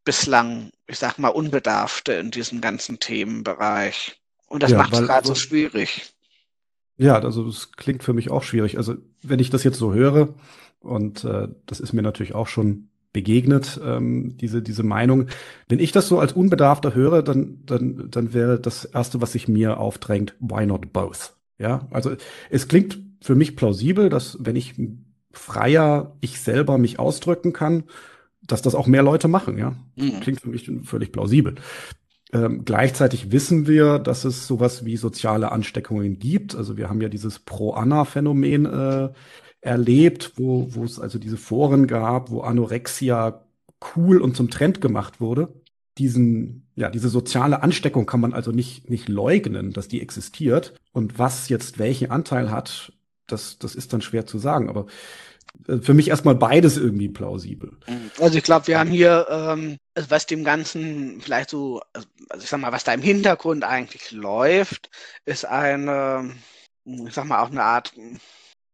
[0.04, 4.20] bislang, ich sag mal, Unbedarfte in diesem ganzen Themenbereich.
[4.48, 6.12] Und das ja, macht es gerade so schwierig.
[6.98, 8.76] Ja, also das klingt für mich auch schwierig.
[8.76, 10.34] Also wenn ich das jetzt so höre,
[10.80, 15.26] und äh, das ist mir natürlich auch schon begegnet, ähm, diese, diese Meinung.
[15.68, 19.48] Wenn ich das so als Unbedarfter höre, dann, dann, dann wäre das Erste, was sich
[19.48, 21.34] mir aufdrängt, why not both?
[21.58, 22.12] Ja, also
[22.50, 24.74] es klingt für mich plausibel, dass wenn ich
[25.32, 27.84] freier ich selber mich ausdrücken kann,
[28.46, 29.76] dass das auch mehr Leute machen, ja.
[29.96, 30.20] Mhm.
[30.20, 31.54] Klingt für mich völlig plausibel.
[32.32, 36.54] Ähm, gleichzeitig wissen wir, dass es sowas wie soziale Ansteckungen gibt.
[36.54, 39.08] Also wir haben ja dieses Pro-Anna-Phänomen äh,
[39.62, 43.46] erlebt, wo, wo es also diese Foren gab, wo Anorexia
[43.96, 45.48] cool und zum Trend gemacht wurde.
[45.98, 50.74] Diesen, ja, diese soziale Ansteckung kann man also nicht, nicht leugnen, dass die existiert.
[50.92, 52.92] Und was jetzt welchen Anteil hat,
[53.26, 54.68] das, das ist dann schwer zu sagen.
[54.68, 54.86] Aber
[55.68, 57.76] äh, für mich erstmal beides irgendwie plausibel.
[58.18, 59.76] Also ich glaube, wir haben hier, ähm,
[60.08, 64.90] was dem Ganzen vielleicht so, also ich sag mal, was da im Hintergrund eigentlich läuft,
[65.24, 66.34] ist eine,
[66.84, 67.92] ich sag mal, auch eine Art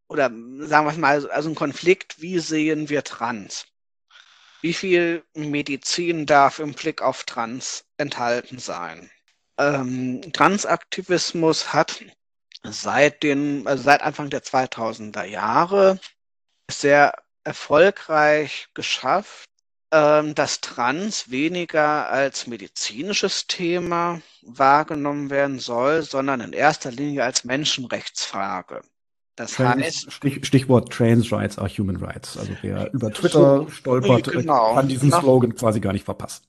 [0.08, 0.30] oder
[0.66, 3.66] sagen wir mal, also ein Konflikt, wie sehen wir Trans?
[4.60, 9.10] Wie viel Medizin darf im Blick auf Trans enthalten sein?
[9.58, 12.04] Ähm, Transaktivismus hat
[12.64, 16.00] seit, den, also seit Anfang der 2000er Jahre
[16.70, 19.48] sehr erfolgreich geschafft,
[19.92, 27.44] ähm, dass Trans weniger als medizinisches Thema wahrgenommen werden soll, sondern in erster Linie als
[27.44, 28.82] Menschenrechtsfrage.
[29.38, 32.36] Das Trans, heißt, Stich, Stichwort Trans Rights are Human Rights.
[32.36, 36.44] Also wer über Twitter stolpert, genau, kann diesen Slogan quasi gar nicht verpassen.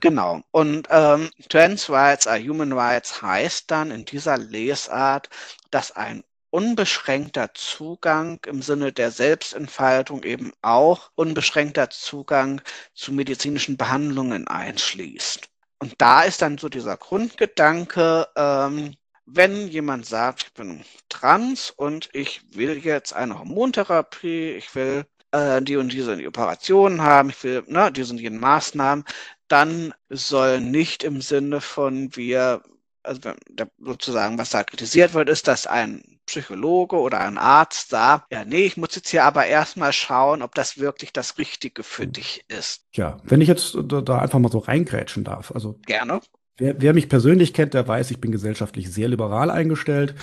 [0.00, 0.42] Genau.
[0.50, 5.30] Und ähm, Trans Rights are Human Rights heißt dann in dieser Lesart,
[5.70, 12.60] dass ein unbeschränkter Zugang im Sinne der Selbstentfaltung eben auch unbeschränkter Zugang
[12.92, 15.48] zu medizinischen Behandlungen einschließt.
[15.78, 18.96] Und da ist dann so dieser Grundgedanke, ähm,
[19.30, 25.60] wenn jemand sagt, ich bin trans und ich will jetzt eine Hormontherapie, ich will äh,
[25.62, 29.04] die und diese Operationen haben, ich will ne, diese und jene Maßnahmen,
[29.48, 32.62] dann soll nicht im Sinne von wir,
[33.02, 33.32] also
[33.78, 38.66] sozusagen, was da kritisiert wird, ist, dass ein Psychologe oder ein Arzt sagt, ja, nee,
[38.66, 42.84] ich muss jetzt hier aber erstmal schauen, ob das wirklich das Richtige für dich ist.
[42.92, 45.78] Ja, wenn ich jetzt da einfach mal so reingrätschen darf, also.
[45.86, 46.20] Gerne.
[46.58, 50.14] Wer, wer mich persönlich kennt, der weiß, ich bin gesellschaftlich sehr liberal eingestellt.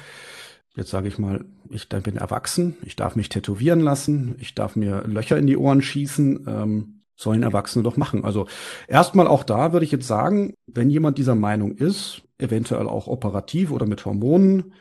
[0.75, 5.03] Jetzt sage ich mal, ich bin erwachsen, ich darf mich tätowieren lassen, ich darf mir
[5.07, 8.25] Löcher in die Ohren schießen, ähm, sollen Erwachsene doch machen.
[8.25, 8.47] Also
[8.87, 13.71] erstmal auch da würde ich jetzt sagen, wenn jemand dieser Meinung ist, eventuell auch operativ
[13.71, 14.73] oder mit Hormonen,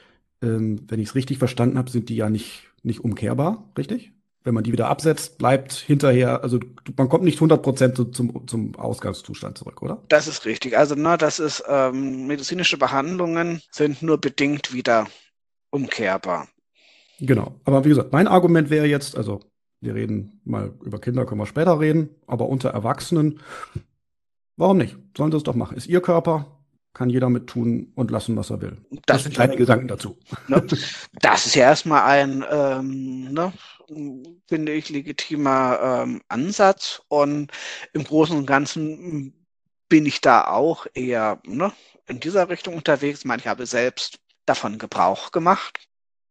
[0.42, 4.12] ähm, wenn ich es richtig verstanden habe, sind die ja nicht, nicht umkehrbar, richtig?
[4.44, 6.60] Wenn man die wieder absetzt, bleibt hinterher, also
[6.96, 10.02] man kommt nicht 100 Prozent zum, zum Ausgangszustand zurück, oder?
[10.08, 10.76] Das ist richtig.
[10.76, 15.06] Also, ne, das ist, ähm, medizinische Behandlungen sind nur bedingt wieder
[15.70, 16.46] umkehrbar.
[17.20, 17.54] Genau.
[17.64, 19.40] Aber wie gesagt, mein Argument wäre jetzt, also
[19.80, 23.40] wir reden mal über Kinder, können wir später reden, aber unter Erwachsenen,
[24.56, 24.96] warum nicht?
[25.16, 25.76] Sollen sie es doch machen.
[25.76, 26.54] Ist ihr Körper,
[26.92, 28.78] kann jeder mit tun und lassen, was er will.
[28.90, 30.16] Das, das sind kleine Gedanken dazu.
[30.48, 30.64] Ne?
[31.20, 33.52] Das ist ja erstmal ein, ähm, ne,
[34.48, 37.02] finde ich, legitimer ähm, Ansatz.
[37.08, 37.52] Und
[37.92, 39.46] im Großen und Ganzen
[39.88, 41.72] bin ich da auch eher ne,
[42.06, 43.20] in dieser Richtung unterwegs.
[43.20, 45.88] Ich meine, ich habe selbst davon Gebrauch gemacht.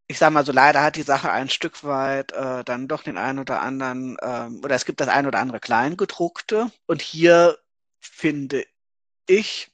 [0.08, 3.18] Ich sage mal so, leider hat die Sache ein Stück weit äh, dann doch den
[3.18, 6.72] einen oder anderen, äh, oder es gibt das ein oder andere Kleingedruckte.
[6.88, 7.58] Und hier
[8.00, 8.66] finde
[9.28, 9.72] ich,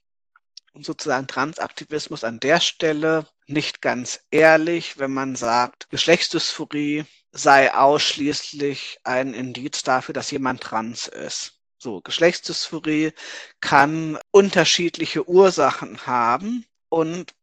[0.76, 9.34] sozusagen Transaktivismus an der Stelle nicht ganz ehrlich, wenn man sagt, Geschlechtsdysphorie sei ausschließlich ein
[9.34, 11.60] Indiz dafür, dass jemand trans ist.
[11.78, 13.14] So, Geschlechtsdysphorie
[13.62, 17.34] kann unterschiedliche Ursachen haben und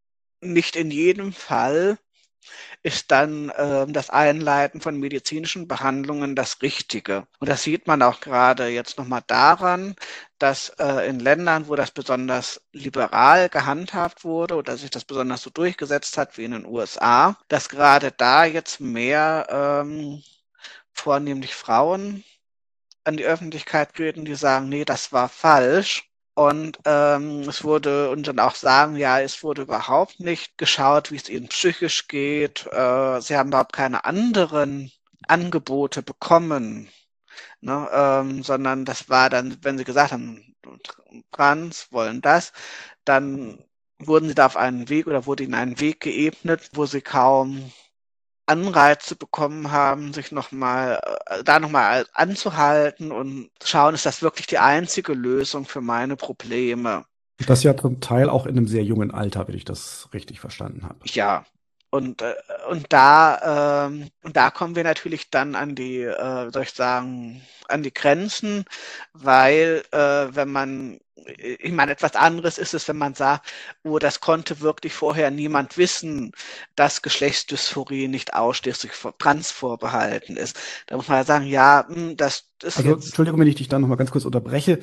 [0.40, 1.98] nicht in jedem Fall
[2.82, 7.26] ist dann äh, das Einleiten von medizinischen Behandlungen das Richtige.
[7.38, 9.96] Und das sieht man auch gerade jetzt nochmal daran,
[10.38, 15.50] dass äh, in Ländern, wo das besonders liberal gehandhabt wurde oder sich das besonders so
[15.50, 20.22] durchgesetzt hat wie in den USA, dass gerade da jetzt mehr ähm,
[20.92, 22.24] vornehmlich Frauen
[23.04, 26.05] an die Öffentlichkeit treten, die sagen, nee, das war falsch.
[26.36, 31.16] Und ähm, es wurde und dann auch sagen, ja, es wurde überhaupt nicht geschaut, wie
[31.16, 32.66] es ihnen psychisch geht.
[32.72, 34.92] Äh, sie haben überhaupt keine anderen
[35.28, 36.90] Angebote bekommen,
[37.60, 37.88] ne?
[37.92, 40.54] ähm, sondern das war dann, wenn sie gesagt haben,
[41.32, 42.52] trans wollen das,
[43.04, 43.64] dann
[43.98, 47.72] wurden sie da auf einen Weg oder wurde ihnen einen Weg geebnet, wo sie kaum
[48.46, 54.58] Anreize bekommen haben, sich nochmal, äh, da nochmal anzuhalten und schauen, ist das wirklich die
[54.58, 57.04] einzige Lösung für meine Probleme?
[57.46, 60.84] Das ja zum Teil auch in einem sehr jungen Alter, wenn ich das richtig verstanden
[60.84, 61.00] habe.
[61.04, 61.44] Ja.
[61.90, 62.34] Und, äh,
[62.70, 67.42] und da, ähm, und da kommen wir natürlich dann an die, äh, soll ich sagen,
[67.68, 68.64] an die Grenzen,
[69.12, 73.50] weil äh, wenn man ich meine, etwas anderes ist es, wenn man sagt,
[73.82, 76.32] oh, das konnte wirklich vorher niemand wissen,
[76.74, 80.58] dass Geschlechtsdysphorie nicht ausschließlich trans vorbehalten ist.
[80.86, 82.76] Da muss man ja sagen, ja, hm, das ist.
[82.78, 84.80] Also, jetzt Entschuldigung, wenn ich dich da nochmal ganz kurz unterbreche.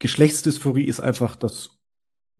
[0.00, 1.70] Geschlechtsdysphorie ist einfach das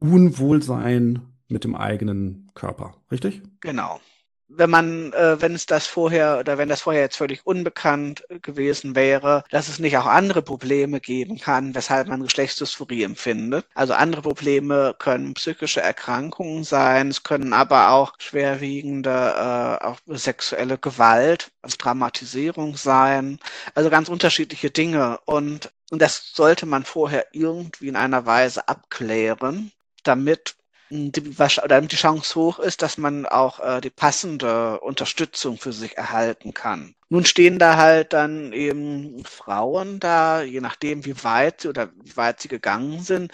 [0.01, 3.43] Unwohlsein mit dem eigenen Körper, richtig?
[3.61, 4.01] Genau
[4.49, 8.95] wenn man, äh, wenn es das vorher oder wenn das vorher jetzt völlig unbekannt gewesen
[8.97, 13.67] wäre, dass es nicht auch andere Probleme geben kann, weshalb man Geschlechtsdysphorie empfindet.
[13.75, 20.79] Also andere Probleme können psychische Erkrankungen sein, es können aber auch schwerwiegende, äh, auch sexuelle
[20.79, 23.39] Gewalt, also Traumatisierung sein,
[23.75, 29.73] also ganz unterschiedliche Dinge und und das sollte man vorher irgendwie in einer Weise abklären,
[30.05, 30.58] damit
[30.91, 35.97] die, oder die Chance hoch ist, dass man auch äh, die passende Unterstützung für sich
[35.97, 36.95] erhalten kann.
[37.09, 42.41] Nun stehen da halt dann eben Frauen da, je nachdem, wie weit oder wie weit
[42.41, 43.33] sie gegangen sind,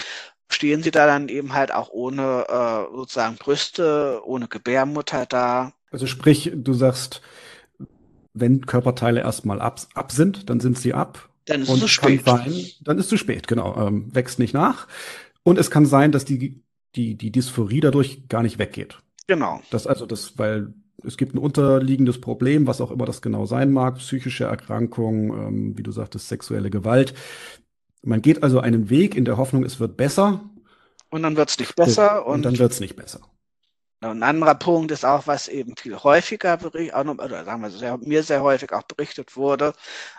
[0.49, 5.73] stehen sie da dann eben halt auch ohne äh, sozusagen Brüste, ohne Gebärmutter da.
[5.91, 7.21] Also sprich, du sagst,
[8.33, 12.25] wenn Körperteile erstmal ab, ab sind, dann sind sie ab Dann ist es zu spät.
[12.25, 13.77] Sein, dann ist es zu spät, genau.
[13.77, 14.87] Ähm, wächst nicht nach.
[15.43, 16.64] Und es kann sein, dass die,
[16.97, 18.99] die, die Dysphorie dadurch gar nicht weggeht.
[19.27, 19.61] Genau.
[19.71, 23.73] Das also das, weil es gibt ein unterliegendes Problem, was auch immer das genau sein
[23.73, 27.15] mag, psychische Erkrankung, ähm, wie du sagtest, sexuelle Gewalt.
[28.03, 30.41] Man geht also einen Weg in der Hoffnung, es wird besser.
[31.11, 32.27] Und dann wird es nicht besser.
[32.27, 33.21] Und, und dann wird es nicht besser.
[34.01, 38.43] Ein anderer Punkt ist auch, was eben viel häufiger oder sagen wir sehr, mir sehr
[38.43, 39.73] häufig auch berichtet wurde,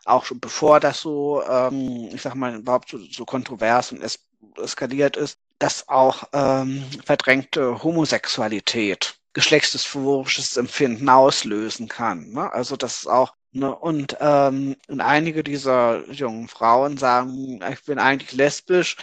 [0.05, 4.19] auch schon bevor das so, ähm, ich sag mal, überhaupt so, so kontrovers und es,
[4.57, 12.31] eskaliert ist, dass auch ähm, verdrängte Homosexualität geschlechtsdysphorisches Empfinden auslösen kann.
[12.31, 12.51] Ne?
[12.53, 17.99] Also das ist auch Ne, und, ähm, und einige dieser jungen Frauen sagen, ich bin
[17.99, 18.97] eigentlich lesbisch,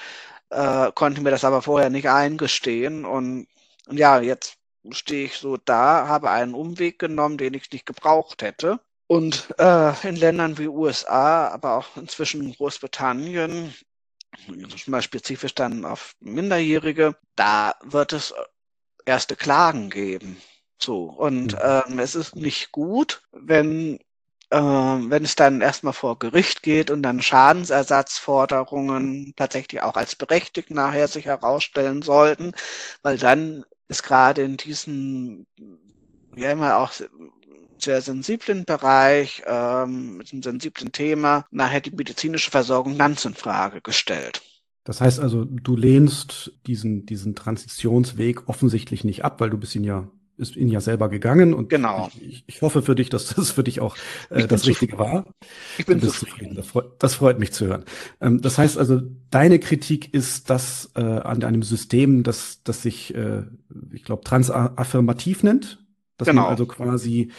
[0.50, 3.06] äh, konnte mir das aber vorher nicht eingestehen.
[3.06, 3.48] Und,
[3.86, 4.58] und ja, jetzt
[4.90, 8.78] stehe ich so da, habe einen Umweg genommen, den ich nicht gebraucht hätte.
[9.06, 13.74] Und äh, in Ländern wie USA, aber auch inzwischen Großbritannien,
[14.86, 18.34] mal spezifisch dann auf Minderjährige, da wird es
[19.04, 20.40] erste Klagen geben.
[20.78, 21.58] So, und mhm.
[21.62, 23.98] ähm, es ist nicht gut, wenn,
[24.50, 30.70] äh, wenn es dann erstmal vor Gericht geht und dann Schadensersatzforderungen tatsächlich auch als berechtigt
[30.70, 32.52] nachher sich herausstellen sollten,
[33.02, 35.46] weil dann ist gerade in diesem,
[36.34, 36.92] ja immer auch
[37.82, 43.80] sehr sensiblen Bereich, ähm, mit einem sensiblen Thema, nachher die medizinische Versorgung ganz in Frage
[43.80, 44.42] gestellt.
[44.84, 49.84] Das heißt also, du lehnst diesen, diesen Transitionsweg offensichtlich nicht ab, weil du bist ihn
[49.84, 52.10] ja, ist ihn ja selber gegangen und genau.
[52.20, 53.96] ich, ich hoffe für dich, dass das für dich auch
[54.30, 55.26] äh, das Richtige war.
[55.78, 56.56] Ich bin zufrieden.
[56.56, 57.84] Das freut, das freut mich zu hören.
[58.20, 63.14] Ähm, das heißt also, deine Kritik ist, dass äh, an einem System, das, das sich,
[63.14, 63.42] äh,
[63.92, 65.78] ich glaube, transaffirmativ nennt,
[66.16, 66.42] dass genau.
[66.42, 67.30] man also quasi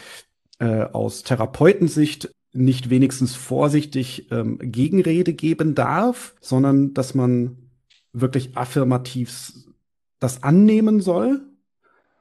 [0.58, 7.56] äh, aus Therapeutensicht nicht wenigstens vorsichtig ähm, Gegenrede geben darf, sondern dass man
[8.12, 9.52] wirklich affirmativ
[10.20, 11.42] das annehmen soll.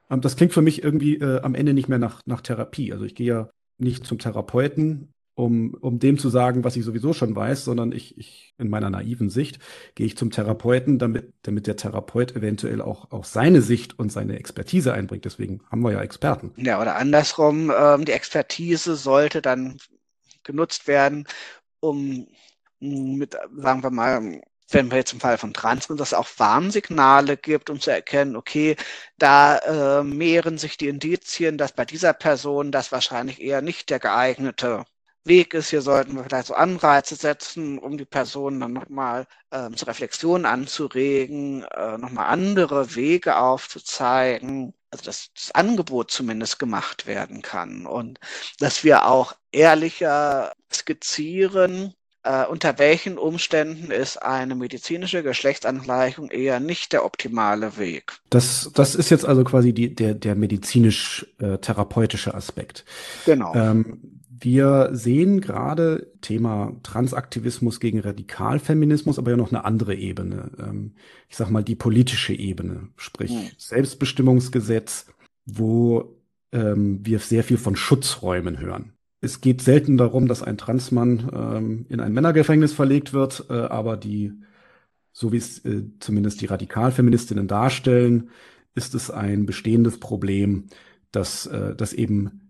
[0.09, 2.91] Ähm, das klingt für mich irgendwie äh, am Ende nicht mehr nach, nach Therapie.
[2.91, 7.13] Also ich gehe ja nicht zum Therapeuten, um, um dem zu sagen, was ich sowieso
[7.13, 9.59] schon weiß, sondern ich, ich in meiner naiven Sicht
[9.95, 14.37] gehe ich zum Therapeuten, damit, damit der Therapeut eventuell auch, auch seine Sicht und seine
[14.37, 15.25] Expertise einbringt.
[15.25, 16.53] Deswegen haben wir ja Experten.
[16.57, 19.77] Ja, oder andersrum, ähm, die Expertise sollte dann
[20.43, 21.25] genutzt werden,
[21.79, 22.27] um
[22.79, 27.37] mit, sagen wir mal, wenn wir jetzt im Fall von Transmen, dass es auch Warnsignale
[27.37, 28.75] gibt, um zu erkennen, okay,
[29.17, 29.57] da
[29.99, 34.85] äh, mehren sich die Indizien, dass bei dieser Person das wahrscheinlich eher nicht der geeignete
[35.25, 35.69] Weg ist.
[35.69, 40.45] Hier sollten wir vielleicht so Anreize setzen, um die Person dann nochmal äh, zur Reflexion
[40.45, 48.19] anzuregen, äh, nochmal andere Wege aufzuzeigen also dass das Angebot zumindest gemacht werden kann und
[48.59, 56.93] dass wir auch ehrlicher skizzieren, äh, unter welchen Umständen ist eine medizinische Geschlechtsangleichung eher nicht
[56.93, 58.13] der optimale Weg.
[58.29, 62.85] Das, das ist jetzt also quasi die, der, der medizinisch-therapeutische äh, Aspekt.
[63.25, 63.53] Genau.
[63.55, 64.12] Ähm,
[64.43, 70.51] wir sehen gerade Thema Transaktivismus gegen Radikalfeminismus, aber ja noch eine andere Ebene.
[70.59, 70.95] Ähm,
[71.29, 73.49] ich sag mal die politische Ebene, sprich mhm.
[73.57, 75.07] Selbstbestimmungsgesetz,
[75.45, 76.17] wo
[76.51, 78.93] ähm, wir sehr viel von Schutzräumen hören.
[79.21, 83.95] Es geht selten darum, dass ein Transmann ähm, in ein Männergefängnis verlegt wird, äh, aber
[83.95, 84.33] die,
[85.13, 88.29] so wie es äh, zumindest die Radikalfeministinnen darstellen,
[88.75, 90.65] ist es ein bestehendes Problem,
[91.11, 92.42] dass, äh, dass eben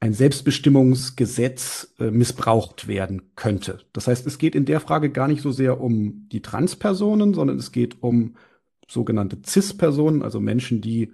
[0.00, 3.80] ein Selbstbestimmungsgesetz äh, missbraucht werden könnte.
[3.92, 7.58] Das heißt, es geht in der Frage gar nicht so sehr um die Transpersonen, sondern
[7.58, 8.36] es geht um
[8.88, 11.12] sogenannte CIS-Personen, also Menschen, die,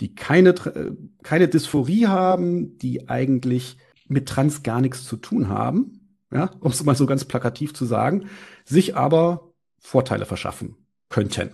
[0.00, 3.76] die keine, äh, keine Dysphorie haben, die eigentlich
[4.08, 6.00] mit Trans gar nichts zu tun haben,
[6.32, 8.26] ja, um es mal so ganz plakativ zu sagen,
[8.64, 10.76] sich aber Vorteile verschaffen
[11.08, 11.50] könnten.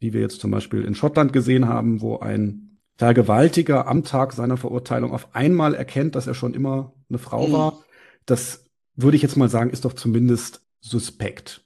[0.00, 4.56] Wie wir jetzt zum Beispiel in Schottland gesehen haben, wo ein Vergewaltiger am Tag seiner
[4.56, 7.52] Verurteilung auf einmal erkennt, dass er schon immer eine Frau mhm.
[7.52, 7.84] war,
[8.26, 8.64] das
[8.94, 11.64] würde ich jetzt mal sagen, ist doch zumindest suspekt.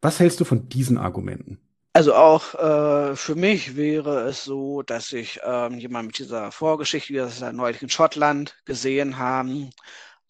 [0.00, 1.60] Was hältst du von diesen Argumenten?
[1.94, 7.10] Also auch äh, für mich wäre es so, dass ich ähm, jemand mit dieser Vorgeschichte,
[7.10, 9.70] wie wir das ja neulich in Schottland gesehen haben,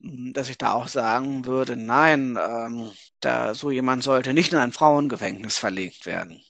[0.00, 2.90] hm, dass ich da auch sagen würde, nein, ähm,
[3.20, 6.42] da so jemand sollte nicht in ein Frauengefängnis verlegt werden.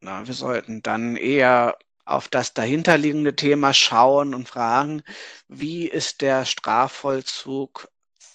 [0.00, 1.76] Na, wir sollten dann eher
[2.08, 5.02] auf das dahinterliegende Thema schauen und fragen,
[5.48, 7.88] wie ist der Strafvollzug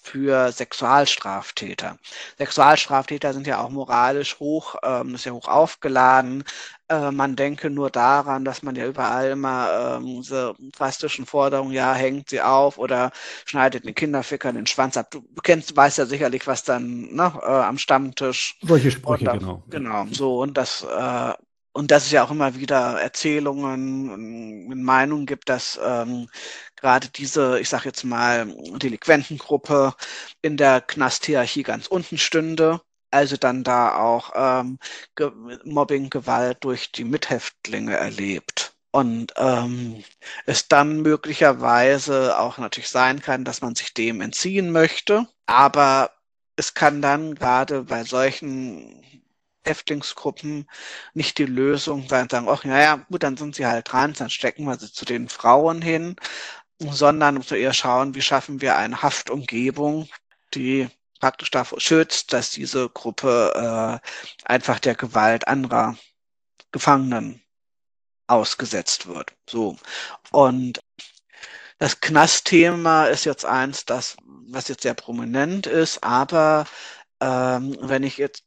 [0.04, 1.98] für Sexualstraftäter.
[2.36, 6.44] Sexualstraftäter sind ja auch moralisch hoch, ähm, ist ja hoch aufgeladen.
[6.88, 11.94] Äh, man denke nur daran, dass man ja überall immer ähm, diese drastischen Forderungen, ja,
[11.94, 13.12] hängt sie auf oder
[13.46, 15.10] schneidet den Kinderfickern den Schwanz ab.
[15.10, 18.58] Du kennst, weißt ja sicherlich, was dann ne, äh, am Stammtisch.
[18.62, 19.62] Solche Sprüche, auch, genau.
[19.70, 21.32] Genau, so und das äh,
[21.74, 24.10] und dass es ja auch immer wieder Erzählungen
[24.70, 26.28] und Meinungen gibt, dass ähm,
[26.76, 28.46] gerade diese, ich sage jetzt mal,
[28.78, 29.94] Delinquentengruppe
[30.40, 32.80] in der Knasthierarchie ganz unten stünde.
[33.10, 34.78] Also dann da auch ähm,
[35.16, 35.30] Ge
[35.64, 38.74] Mobbing, Gewalt durch die Mithäftlinge erlebt.
[38.92, 40.04] Und ähm,
[40.46, 45.26] es dann möglicherweise auch natürlich sein kann, dass man sich dem entziehen möchte.
[45.46, 46.12] Aber
[46.56, 49.23] es kann dann gerade bei solchen
[49.64, 50.68] Häftlingsgruppen
[51.14, 54.64] nicht die Lösung sein, sagen, ach, naja, gut, dann sind sie halt trans, dann stecken
[54.64, 56.16] wir sie zu den Frauen hin,
[56.78, 60.08] sondern muss eher schauen, wie schaffen wir eine Haftumgebung,
[60.54, 60.88] die
[61.20, 64.08] praktisch davor schützt, dass diese Gruppe äh,
[64.44, 65.96] einfach der Gewalt anderer
[66.72, 67.42] Gefangenen
[68.26, 69.32] ausgesetzt wird.
[69.48, 69.76] So.
[70.30, 70.80] Und
[71.78, 74.16] das Knastthema ist jetzt eins, das,
[74.48, 76.66] was jetzt sehr prominent ist, aber
[77.20, 78.44] ähm, wenn ich jetzt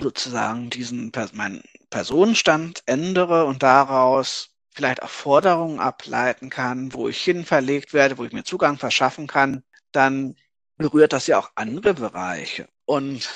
[0.00, 7.44] sozusagen diesen meinen Personenstand ändere und daraus vielleicht auch Forderungen ableiten kann, wo ich hin
[7.44, 10.36] verlegt werde, wo ich mir Zugang verschaffen kann, dann
[10.76, 12.68] berührt das ja auch andere Bereiche.
[12.84, 13.28] Und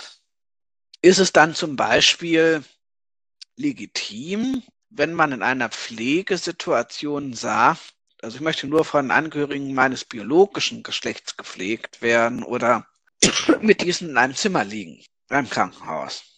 [1.00, 2.64] ist es dann zum Beispiel
[3.56, 10.82] legitim, wenn man in einer Pflegesituation sagt, also ich möchte nur von Angehörigen meines biologischen
[10.82, 12.86] Geschlechts gepflegt werden oder
[13.60, 16.37] mit diesen in einem Zimmer liegen beim Krankenhaus.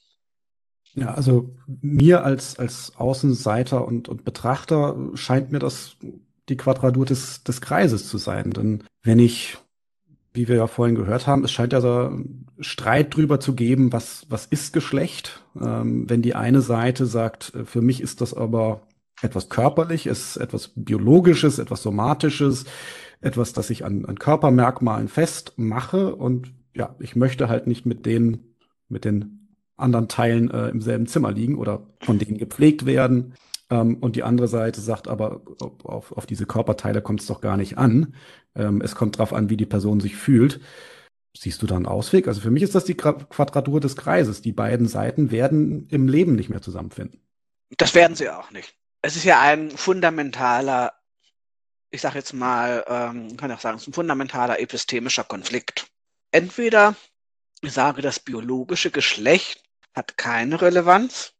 [0.95, 5.97] Ja, also mir als, als Außenseiter und, und Betrachter scheint mir das
[6.49, 8.51] die Quadratur des, des Kreises zu sein.
[8.51, 9.59] Denn wenn ich,
[10.33, 12.11] wie wir ja vorhin gehört haben, es scheint ja so
[12.59, 15.45] Streit drüber zu geben, was, was ist Geschlecht.
[15.61, 18.83] Ähm, wenn die eine Seite sagt, äh, für mich ist das aber
[19.23, 22.65] etwas körperliches, etwas biologisches, etwas somatisches,
[23.21, 28.57] etwas, das ich an, an Körpermerkmalen festmache und ja, ich möchte halt nicht mit den,
[28.89, 29.40] mit den
[29.81, 33.35] anderen Teilen äh, im selben Zimmer liegen oder von denen gepflegt werden.
[33.71, 35.43] Ähm, und die andere Seite sagt aber,
[35.85, 38.15] auf, auf diese Körperteile kommt es doch gar nicht an.
[38.55, 40.61] Ähm, es kommt darauf an, wie die Person sich fühlt.
[41.37, 42.27] Siehst du da einen Ausweg?
[42.27, 44.43] Also für mich ist das die Quadratur des Kreises.
[44.43, 47.21] Die beiden Seiten werden im Leben nicht mehr zusammenfinden.
[47.77, 48.75] Das werden sie auch nicht.
[49.03, 50.93] Es ist ja ein fundamentaler,
[51.91, 55.87] ich sage jetzt mal, ähm, kann auch sagen, es ist ein fundamentaler epistemischer Konflikt.
[56.33, 56.97] Entweder
[57.63, 59.63] ich sage, das biologische Geschlecht
[59.95, 61.33] hat keine Relevanz.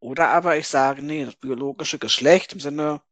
[0.00, 3.02] Oder aber ich sage, nee, das biologische Geschlecht im Sinne,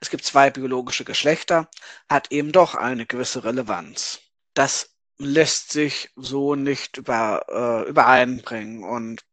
[0.00, 1.68] es gibt zwei biologische Geschlechter,
[2.08, 4.20] hat eben doch eine gewisse Relevanz.
[4.54, 8.82] Das lässt sich so nicht über, äh, übereinbringen.
[8.82, 9.24] Und,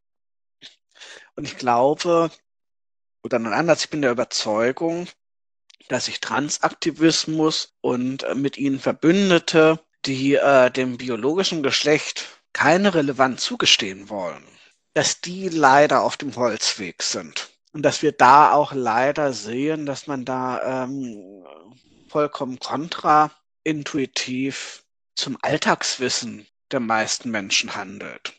[1.34, 2.30] und ich glaube,
[3.22, 5.08] oder nun anders, ich bin der Überzeugung,
[5.88, 13.42] dass sich Transaktivismus und äh, mit ihnen Verbündete, die äh, dem biologischen Geschlecht keine Relevanz
[13.42, 14.44] zugestehen wollen,
[14.98, 17.50] dass die leider auf dem Holzweg sind.
[17.72, 21.44] Und dass wir da auch leider sehen, dass man da ähm,
[22.08, 24.82] vollkommen kontraintuitiv
[25.14, 28.32] zum Alltagswissen der meisten Menschen handelt.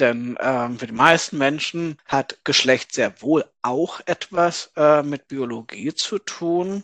[0.00, 5.94] Denn ähm, für die meisten Menschen hat Geschlecht sehr wohl auch etwas äh, mit Biologie
[5.94, 6.82] zu tun.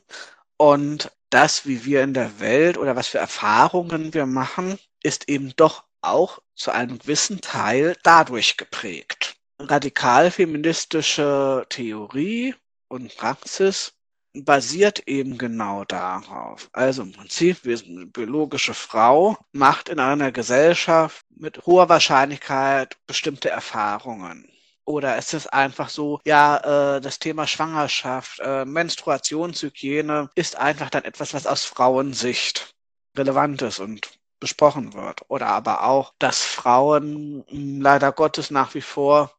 [0.56, 5.52] Und das, wie wir in der Welt oder was für Erfahrungen wir machen, ist eben
[5.56, 9.36] doch auch zu einem gewissen Teil dadurch geprägt.
[9.58, 12.54] Radikal-feministische Theorie
[12.88, 13.94] und Praxis
[14.34, 16.68] basiert eben genau darauf.
[16.72, 22.96] Also im Prinzip, wir sind eine biologische Frau, macht in einer Gesellschaft mit hoher Wahrscheinlichkeit
[23.06, 24.48] bestimmte Erfahrungen.
[24.84, 31.04] Oder ist es einfach so, ja, äh, das Thema Schwangerschaft, äh, Menstruationshygiene ist einfach dann
[31.04, 32.74] etwas, was aus Frauensicht
[33.16, 34.10] relevant ist und
[34.42, 35.20] besprochen wird.
[35.28, 39.30] Oder aber auch, dass Frauen hm, leider Gottes nach wie vor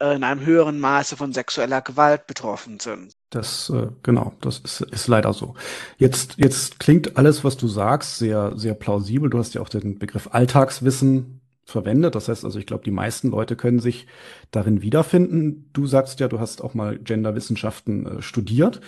[0.00, 3.12] äh, in einem höheren Maße von sexueller Gewalt betroffen sind.
[3.30, 5.54] Das, äh, genau, das ist, ist leider so.
[5.98, 9.30] Jetzt, jetzt klingt alles, was du sagst, sehr, sehr plausibel.
[9.30, 12.16] Du hast ja auch den Begriff Alltagswissen verwendet.
[12.16, 14.08] Das heißt also, ich glaube, die meisten Leute können sich
[14.50, 15.70] darin wiederfinden.
[15.72, 18.80] Du sagst ja, du hast auch mal Genderwissenschaften äh, studiert.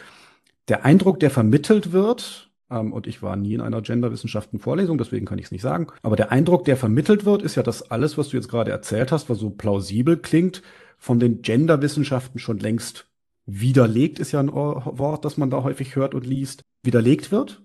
[0.67, 5.39] Der Eindruck, der vermittelt wird, ähm, und ich war nie in einer Genderwissenschaften-Vorlesung, deswegen kann
[5.39, 5.89] ich es nicht sagen.
[6.03, 9.13] Aber der Eindruck, der vermittelt wird, ist ja, dass alles, was du jetzt gerade erzählt
[9.13, 10.63] hast, was so plausibel klingt,
[10.99, 13.07] von den Genderwissenschaften schon längst
[13.47, 17.63] widerlegt, ist ja ein Wort, das man da häufig hört und liest, widerlegt wird.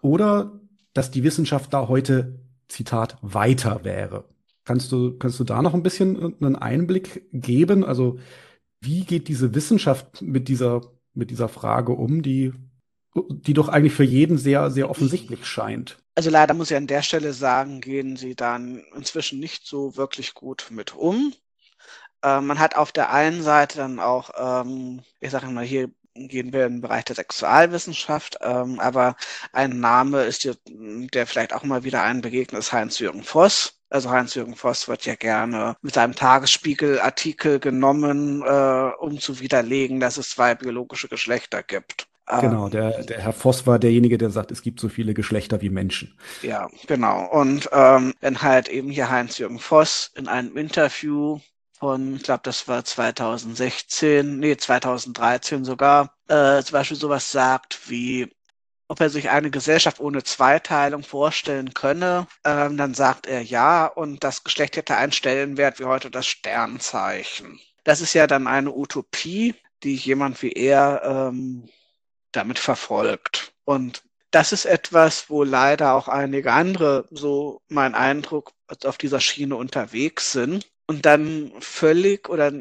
[0.00, 0.60] Oder
[0.92, 4.24] dass die Wissenschaft da heute Zitat, weiter wäre.
[4.64, 7.84] Kannst du, kannst du da noch ein bisschen einen Einblick geben?
[7.84, 8.18] Also,
[8.80, 10.82] wie geht diese Wissenschaft mit dieser,
[11.14, 12.52] mit dieser Frage um, die,
[13.14, 15.98] die doch eigentlich für jeden sehr, sehr offensichtlich scheint?
[16.14, 20.34] Also leider muss ich an der Stelle sagen, gehen sie dann inzwischen nicht so wirklich
[20.34, 21.32] gut mit um.
[22.22, 26.52] Äh, man hat auf der einen Seite dann auch, ähm, ich sage mal, hier gehen
[26.52, 29.14] wir im Bereich der Sexualwissenschaft, ähm, aber
[29.52, 33.80] ein Name ist, der, der vielleicht auch mal wieder einen begegnet, ist Heinz-Jürgen Voss.
[33.90, 40.16] Also Heinz-Jürgen Voss wird ja gerne mit seinem Tagesspiegel-Artikel genommen, äh, um zu widerlegen, dass
[40.16, 42.07] es zwei biologische Geschlechter gibt.
[42.28, 45.60] Genau, ähm, der, der Herr Voss war derjenige, der sagt, es gibt so viele Geschlechter
[45.62, 46.18] wie Menschen.
[46.42, 47.26] Ja, genau.
[47.26, 51.40] Und ähm, wenn halt eben hier Heinz-Jürgen Voss in einem Interview
[51.78, 58.28] von, ich glaube, das war 2016, nee, 2013 sogar, äh, zum Beispiel sowas sagt wie,
[58.88, 64.24] ob er sich eine Gesellschaft ohne Zweiteilung vorstellen könne, ähm, dann sagt er ja und
[64.24, 67.60] das Geschlecht hätte einen Stellenwert wie heute das Sternzeichen.
[67.84, 71.68] Das ist ja dann eine Utopie, die jemand wie er ähm,
[72.32, 73.52] damit verfolgt.
[73.64, 78.52] Und das ist etwas, wo leider auch einige andere, so mein Eindruck,
[78.84, 82.52] auf dieser Schiene unterwegs sind und dann völlig oder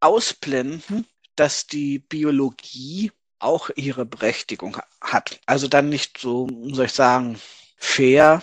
[0.00, 1.06] ausblenden,
[1.36, 5.40] dass die Biologie auch ihre Berechtigung hat.
[5.46, 7.38] Also dann nicht so, soll ich sagen,
[7.76, 8.42] fair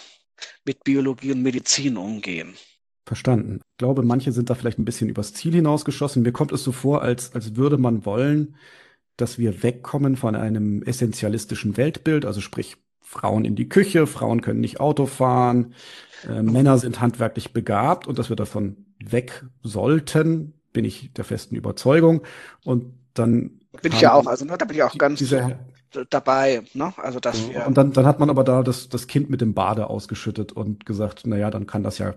[0.63, 2.55] mit Biologie und Medizin umgehen.
[3.05, 3.61] Verstanden.
[3.61, 6.23] Ich glaube, manche sind da vielleicht ein bisschen übers Ziel hinausgeschossen.
[6.23, 8.55] Mir kommt es so vor, als, als würde man wollen,
[9.17, 14.59] dass wir wegkommen von einem essentialistischen Weltbild, also sprich Frauen in die Küche, Frauen können
[14.59, 15.73] nicht Auto fahren,
[16.27, 21.55] äh, Männer sind handwerklich begabt und dass wir davon weg sollten, bin ich der festen
[21.55, 22.23] Überzeugung.
[22.63, 25.59] Und dann bin ich ja auch, also ne, da bin ich auch ganz diese,
[26.09, 26.93] dabei, ne?
[26.97, 29.53] Also dass wir und dann, dann hat man aber da das, das Kind mit dem
[29.53, 32.15] Bade ausgeschüttet und gesagt, naja, dann kann das ja,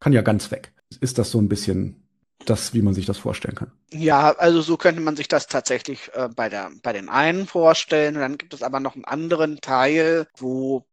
[0.00, 0.72] kann ja ganz weg.
[1.00, 2.01] Ist das so ein bisschen
[2.44, 3.72] das, wie man sich das vorstellen kann.
[3.92, 8.16] Ja, also so könnte man sich das tatsächlich äh, bei, der, bei den einen vorstellen.
[8.16, 10.86] Und dann gibt es aber noch einen anderen Teil, wo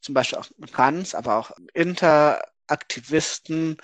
[0.00, 3.76] zum Beispiel auch Kants, aber auch Interaktivisten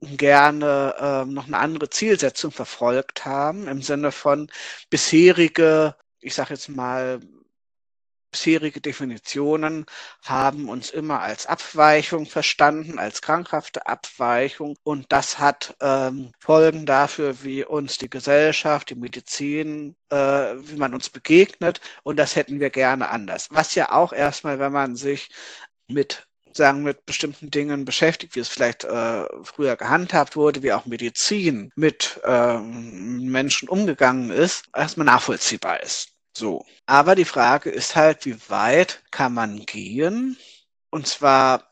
[0.00, 4.48] gerne äh, noch eine andere Zielsetzung verfolgt haben, im Sinne von
[4.90, 7.20] bisherige, ich sage jetzt mal,
[8.32, 9.86] bisherige Definitionen
[10.24, 14.76] haben uns immer als Abweichung verstanden, als krankhafte Abweichung.
[14.82, 20.94] Und das hat ähm, Folgen dafür, wie uns die Gesellschaft, die Medizin, äh, wie man
[20.94, 21.80] uns begegnet.
[22.02, 23.48] Und das hätten wir gerne anders.
[23.50, 25.30] Was ja auch erstmal, wenn man sich
[25.88, 26.26] mit
[26.56, 31.72] sagen, mit bestimmten Dingen beschäftigt, wie es vielleicht äh, früher gehandhabt wurde, wie auch Medizin
[31.76, 36.11] mit äh, Menschen umgegangen ist, erstmal nachvollziehbar ist.
[36.36, 36.64] So.
[36.86, 40.36] Aber die Frage ist halt, wie weit kann man gehen?
[40.90, 41.68] Und zwar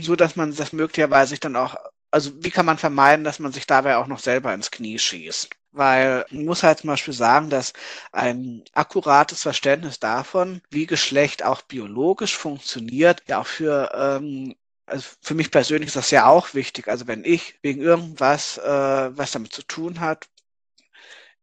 [0.00, 1.76] so, dass man das möglicherweise sich dann auch,
[2.10, 5.50] also wie kann man vermeiden, dass man sich dabei auch noch selber ins Knie schießt?
[5.72, 7.72] Weil man muss halt zum Beispiel sagen, dass
[8.12, 14.56] ein akkurates Verständnis davon, wie Geschlecht auch biologisch funktioniert, ja auch für ähm,
[14.86, 16.88] also für mich persönlich ist das ja auch wichtig.
[16.88, 20.28] Also wenn ich wegen irgendwas, äh, was damit zu tun hat,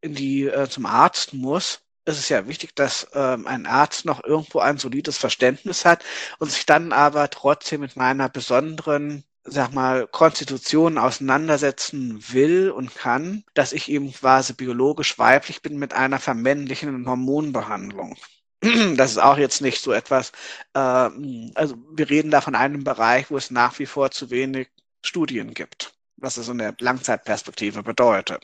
[0.02, 4.24] in die äh, zum Arzt muss, ist es ja wichtig, dass ähm, ein Arzt noch
[4.24, 6.03] irgendwo ein solides Verständnis hat
[6.39, 13.43] und sich dann aber trotzdem mit meiner besonderen sag mal, Konstitution auseinandersetzen will und kann,
[13.53, 18.16] dass ich eben quasi biologisch weiblich bin mit einer vermännlichen Hormonbehandlung.
[18.95, 20.32] Das ist auch jetzt nicht so etwas,
[20.74, 24.70] äh, also wir reden da von einem Bereich, wo es nach wie vor zu wenig
[25.03, 28.43] Studien gibt, was es in der Langzeitperspektive bedeutet.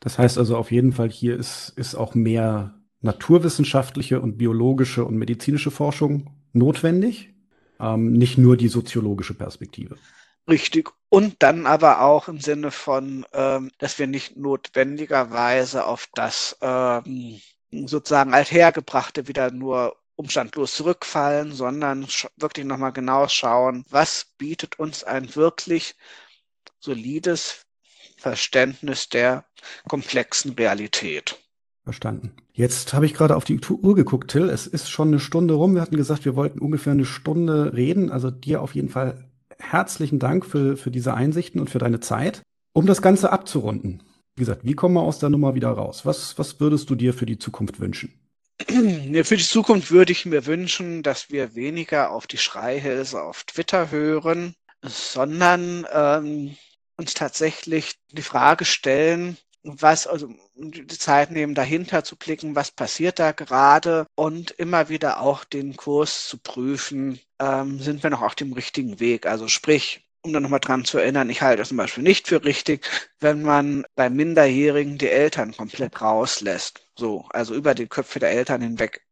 [0.00, 5.16] Das heißt also auf jeden Fall, hier ist, ist auch mehr naturwissenschaftliche und biologische und
[5.16, 7.34] medizinische Forschung notwendig,
[7.78, 9.96] ähm, nicht nur die soziologische Perspektive.
[10.48, 10.90] Richtig.
[11.08, 17.40] Und dann aber auch im Sinne von, ähm, dass wir nicht notwendigerweise auf das ähm,
[17.70, 25.34] sozusagen althergebrachte wieder nur umstandlos zurückfallen, sondern wirklich nochmal genau schauen, was bietet uns ein
[25.34, 25.94] wirklich
[26.78, 27.64] solides
[28.18, 29.46] Verständnis der
[29.88, 31.38] komplexen Realität.
[31.84, 32.32] Verstanden.
[32.52, 34.48] Jetzt habe ich gerade auf die Uhr geguckt, Till.
[34.50, 35.74] Es ist schon eine Stunde rum.
[35.74, 38.10] Wir hatten gesagt, wir wollten ungefähr eine Stunde reden.
[38.10, 42.42] Also dir auf jeden Fall herzlichen Dank für, für diese Einsichten und für deine Zeit.
[42.72, 44.02] Um das Ganze abzurunden,
[44.36, 46.06] wie gesagt, wie kommen wir aus der Nummer wieder raus?
[46.06, 48.12] Was, was würdest du dir für die Zukunft wünschen?
[48.68, 53.90] Für die Zukunft würde ich mir wünschen, dass wir weniger auf die Schreihälse auf Twitter
[53.90, 56.56] hören, sondern ähm,
[56.98, 63.18] uns tatsächlich die Frage stellen, was, also die Zeit nehmen, dahinter zu blicken, was passiert
[63.18, 68.34] da gerade und immer wieder auch den Kurs zu prüfen, ähm, sind wir noch auf
[68.34, 69.26] dem richtigen Weg.
[69.26, 72.44] Also sprich, um dann nochmal dran zu erinnern, ich halte es zum Beispiel nicht für
[72.44, 72.86] richtig,
[73.20, 76.80] wenn man bei Minderjährigen die Eltern komplett rauslässt.
[76.96, 79.02] So, also über die Köpfe der Eltern hinweg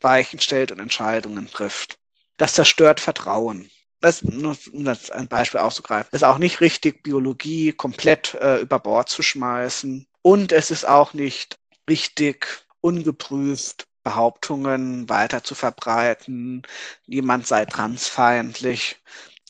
[0.00, 1.98] Weichen stellt und Entscheidungen trifft.
[2.36, 3.70] Das zerstört Vertrauen.
[4.00, 9.08] Das, um das ein Beispiel aufzugreifen, ist auch nicht richtig, Biologie komplett äh, über Bord
[9.08, 10.06] zu schmeißen.
[10.22, 12.46] Und es ist auch nicht richtig,
[12.80, 16.62] ungeprüft Behauptungen weiter zu verbreiten,
[17.06, 18.96] jemand sei transfeindlich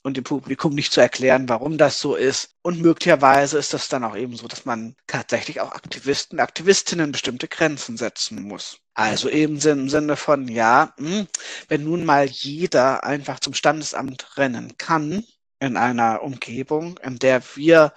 [0.03, 2.57] und dem Publikum nicht zu erklären, warum das so ist.
[2.63, 7.49] Und möglicherweise ist das dann auch eben so, dass man tatsächlich auch Aktivisten, Aktivistinnen bestimmte
[7.49, 8.81] Grenzen setzen muss.
[9.01, 11.27] Also eben im Sinne von, ja, hm,
[11.69, 15.25] wenn nun mal jeder einfach zum Standesamt rennen kann
[15.59, 17.95] in einer Umgebung, in der wir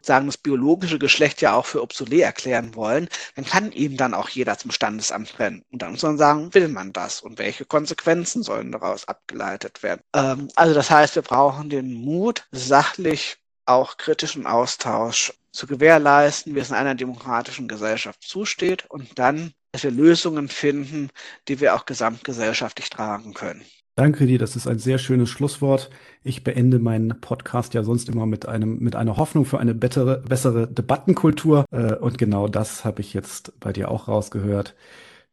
[0.00, 4.28] sagen, das biologische Geschlecht ja auch für obsolet erklären wollen, dann kann eben dann auch
[4.28, 5.64] jeder zum Standesamt rennen.
[5.72, 10.02] Und dann muss man sagen, will man das und welche Konsequenzen sollen daraus abgeleitet werden.
[10.14, 16.60] Ähm, also das heißt, wir brauchen den Mut, sachlich auch kritischen Austausch zu gewährleisten, wie
[16.60, 21.10] es in einer demokratischen Gesellschaft zusteht und dann, dass wir Lösungen finden,
[21.48, 23.62] die wir auch gesamtgesellschaftlich tragen können.
[23.98, 25.88] Danke dir, das ist ein sehr schönes Schlusswort.
[26.22, 30.18] Ich beende meinen Podcast ja sonst immer mit einem mit einer Hoffnung für eine bessere,
[30.20, 34.74] bessere Debattenkultur äh, und genau das habe ich jetzt bei dir auch rausgehört.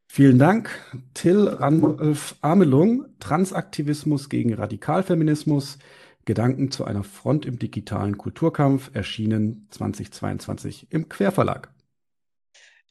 [0.07, 0.69] Vielen Dank,
[1.13, 5.79] Till Randolph Amelung, Transaktivismus gegen Radikalfeminismus,
[6.23, 11.72] Gedanken zu einer Front im digitalen Kulturkampf, erschienen 2022 im Querverlag.